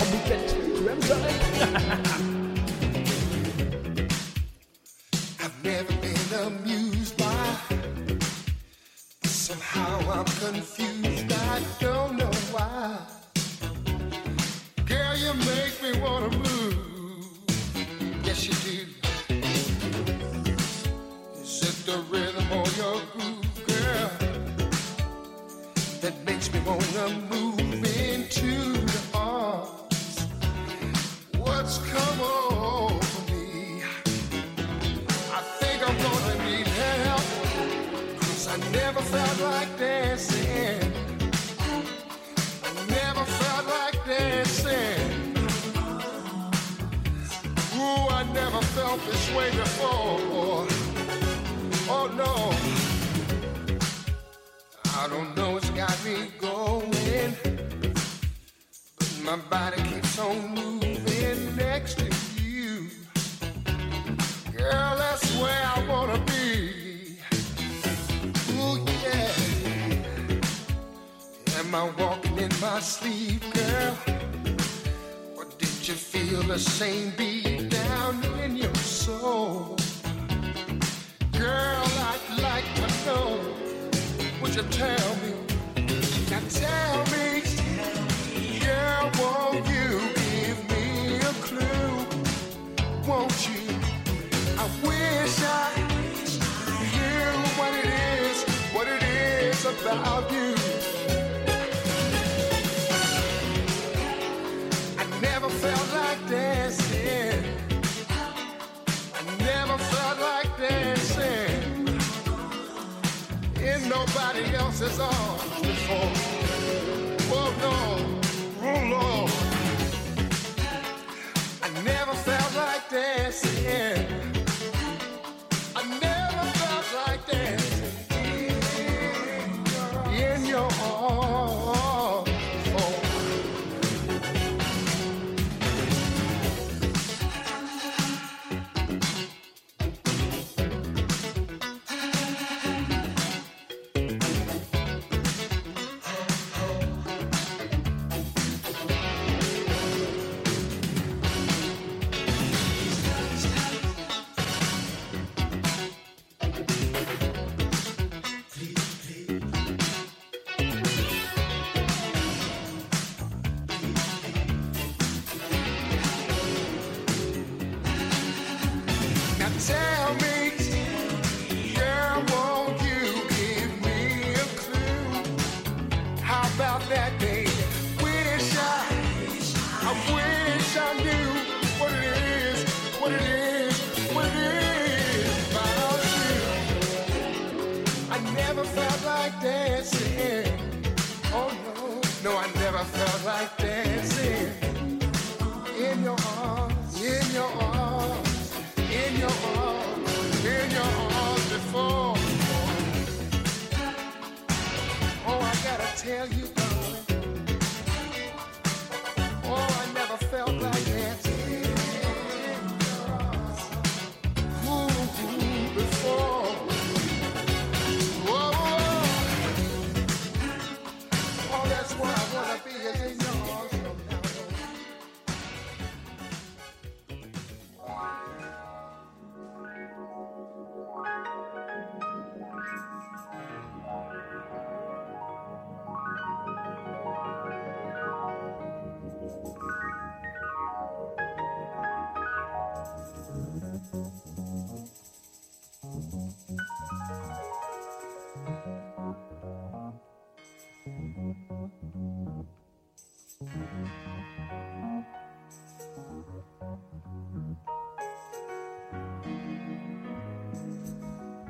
I'll 0.00 0.10
be 0.10 0.18
catching 0.20 0.82
Ramsay. 0.82 2.26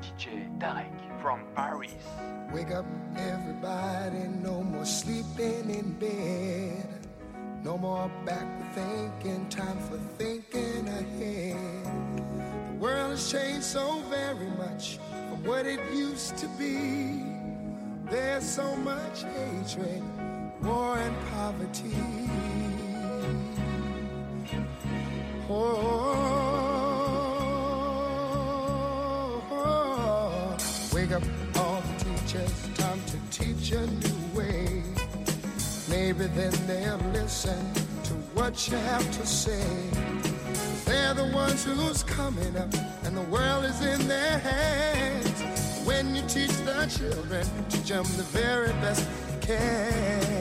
DJ 0.01 0.49
Tarek 0.59 1.21
from 1.21 1.45
Paris. 1.55 1.93
Wake 2.53 2.71
up, 2.71 2.87
everybody, 3.17 4.29
no 4.43 4.63
more 4.63 4.87
sleeping 4.87 5.69
in 5.71 5.93
bed. 5.99 7.07
No 7.63 7.77
more 7.77 8.11
back 8.25 8.47
thinking, 8.75 9.47
time 9.51 9.79
for 9.81 9.99
thinking 10.17 10.89
ahead. 10.89 12.17
The 12.71 12.77
world 12.79 13.11
has 13.11 13.31
changed 13.31 13.65
so 13.65 14.01
very 14.09 14.49
much 14.57 14.99
from 15.29 15.45
what 15.45 15.67
it 15.67 15.81
used 15.93 16.39
to 16.39 16.49
be. 16.59 17.23
There's 18.11 18.49
so 18.49 18.75
much 18.77 19.25
hatred, 19.25 20.03
poverty. 21.71 21.97
Oh, 25.49 25.55
oh, 29.51 29.53
oh, 29.53 30.57
wake 30.95 31.13
up 31.13 31.23
all 31.57 31.81
the 31.81 32.05
teachers, 32.05 32.69
time 32.75 33.01
to 33.07 33.19
teach 33.31 33.73
a 33.73 33.87
new 33.87 34.39
way. 34.39 34.83
Maybe 35.89 36.27
then 36.27 36.53
they'll 36.67 36.99
listen 37.13 37.73
to 38.05 38.15
what 38.35 38.69
you 38.69 38.77
have 38.77 39.11
to 39.19 39.27
say. 39.27 39.65
They're 40.85 41.15
the 41.15 41.31
ones 41.35 41.65
who's 41.65 42.03
coming 42.05 42.57
up, 42.57 42.73
and 43.05 43.17
the 43.17 43.23
world 43.23 43.65
is 43.65 43.81
in 43.81 44.07
their 44.07 44.39
hands. 44.39 45.43
When 45.85 46.15
you 46.15 46.23
teach 46.23 46.53
the 46.65 46.87
children, 46.87 47.47
teach 47.69 47.89
them 47.89 48.05
the 48.17 48.23
very 48.23 48.73
best 48.75 49.09
you 49.33 49.39
can. 49.41 50.40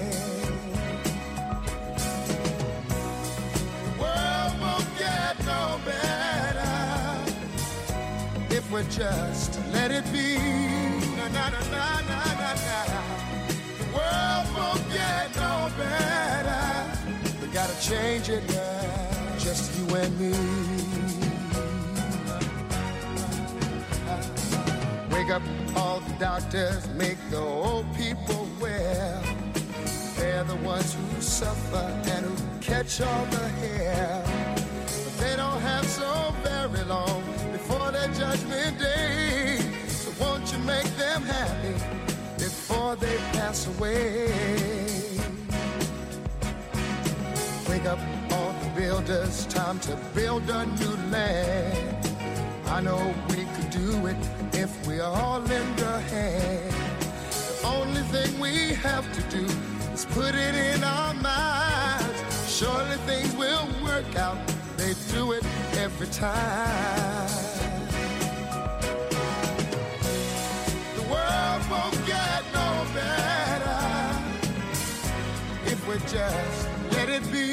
We 8.79 8.85
just 8.89 9.59
let 9.73 9.91
it 9.91 10.05
be. 10.13 10.37
Na 11.17 11.27
na 11.27 11.49
na 11.49 11.59
na 12.09 12.19
na 12.41 12.51
na. 12.65 13.01
The 13.79 13.87
world 13.95 14.47
won't 14.55 14.83
get 14.93 15.35
no 15.35 15.69
better. 15.77 16.65
We 17.41 17.47
gotta 17.47 17.77
change 17.81 18.29
it 18.29 18.43
now, 18.49 19.37
just 19.37 19.77
you 19.77 19.95
and 19.95 20.13
me. 20.19 20.31
Wake 25.11 25.31
up 25.31 25.43
all 25.75 25.99
the 25.99 26.13
doctors, 26.19 26.87
make 26.89 27.17
the 27.29 27.39
old 27.39 27.85
people 27.97 28.47
well. 28.61 29.23
They're 30.15 30.43
the 30.45 30.55
ones 30.57 30.93
who 30.93 31.21
suffer 31.21 31.85
and 32.13 32.25
who 32.25 32.59
catch 32.61 33.01
all 33.01 33.25
the 33.25 33.47
hair. 33.61 34.23
But 35.03 35.17
they 35.17 35.35
don't 35.35 35.61
have 35.61 35.85
so 35.85 36.33
very 36.43 36.83
long 36.85 37.18
their 37.99 38.13
judgment 38.13 38.79
day. 38.79 39.57
So 39.87 40.11
won't 40.23 40.51
you 40.51 40.59
make 40.59 40.89
them 40.97 41.21
happy 41.23 41.73
before 42.37 42.95
they 42.95 43.17
pass 43.33 43.67
away? 43.67 44.27
Wake 47.67 47.85
up, 47.85 47.99
all 48.31 48.53
the 48.63 48.69
builders, 48.75 49.45
time 49.47 49.79
to 49.81 49.97
build 50.15 50.49
a 50.49 50.65
new 50.65 50.95
land. 51.11 52.07
I 52.67 52.81
know 52.81 53.13
we 53.29 53.45
could 53.55 53.69
do 53.69 54.07
it 54.07 54.17
if 54.53 54.71
we 54.87 54.99
all 54.99 55.39
lend 55.39 55.79
a 55.81 55.99
hand. 56.13 56.73
The 57.31 57.67
only 57.67 58.01
thing 58.13 58.39
we 58.39 58.73
have 58.75 59.05
to 59.13 59.21
do 59.37 59.45
is 59.93 60.05
put 60.05 60.35
it 60.35 60.55
in 60.55 60.83
our 60.83 61.13
minds. 61.15 62.19
Surely 62.47 62.97
things 63.07 63.35
will 63.35 63.67
work 63.83 64.15
out. 64.15 64.37
They 64.77 64.93
do 65.11 65.33
it 65.33 65.43
every 65.77 66.07
time. 66.07 67.58
would 75.89 76.07
just 76.07 76.67
let 76.91 77.09
it 77.09 77.23
be. 77.31 77.49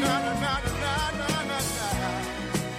Na, 0.00 0.14
na, 0.24 0.32
na, 0.40 1.58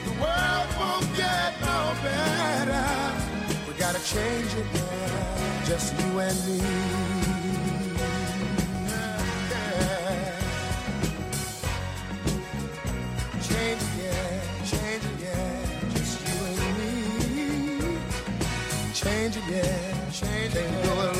the 0.06 0.14
world 0.22 0.70
won't 0.80 1.08
get 1.16 1.52
no 1.62 1.80
better. 2.02 2.86
We 3.68 3.74
gotta 3.78 4.02
change 4.14 4.52
it 4.62 4.66
yeah. 4.74 5.66
just 5.70 5.94
you 6.00 6.20
and 6.26 6.40
me. 6.48 6.60
Change 13.48 13.82
it, 13.86 13.94
yeah. 14.02 14.42
Change, 14.72 15.06
it, 15.10 15.18
yeah, 15.26 15.56
just 15.94 16.16
you 16.26 16.38
and 16.50 16.78
me. 16.78 16.94
Change, 19.02 19.38
yeah, 19.48 20.12
change, 20.12 20.56
yeah. 20.56 21.17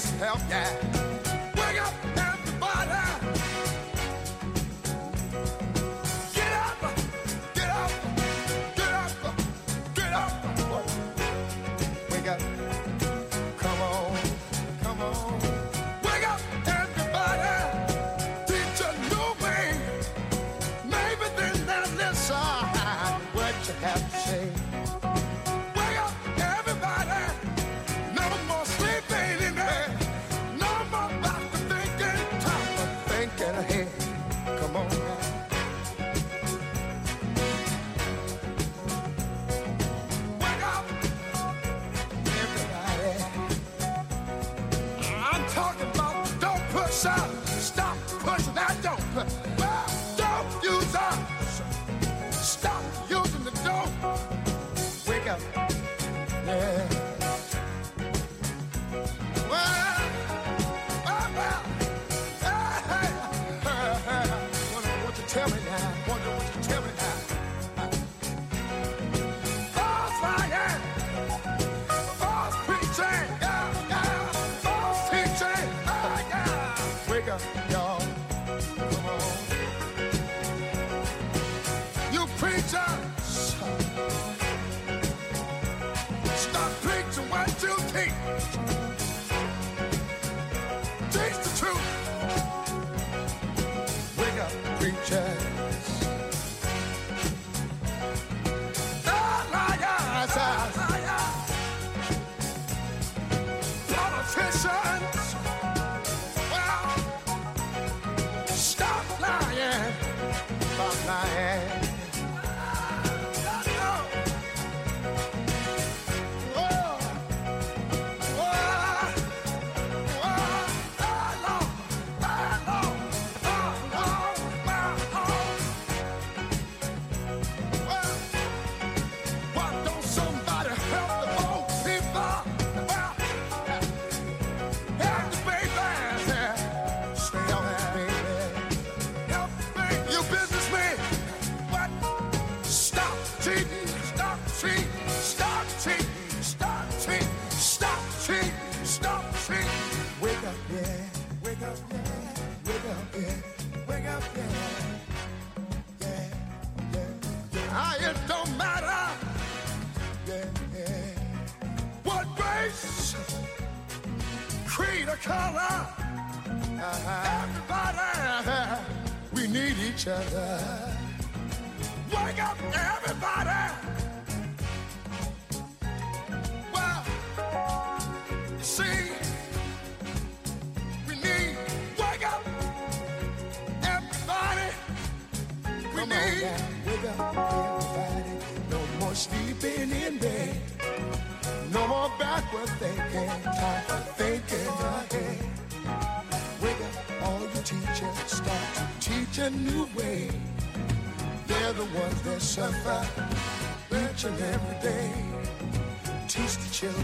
Help, 0.00 0.40
yeah. 0.48 0.89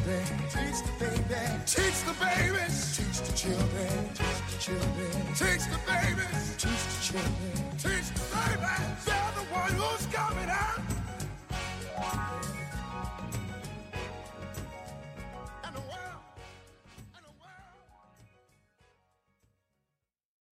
children. 0.07 0.25
Teach 0.51 0.83
the 0.83 1.05
babies. 1.05 1.75
Teach 1.75 2.01
the 2.05 2.15
babies. 2.25 2.97
Teach 2.97 3.29
the 3.29 3.33
children. 3.37 4.09
Teach 4.15 4.41
the 4.51 4.59
children. 4.59 5.13
Teach 5.35 5.65
the 5.71 5.79
babies. 5.87 6.57
Teach 6.57 6.85
the 6.87 7.03
children. 7.03 7.46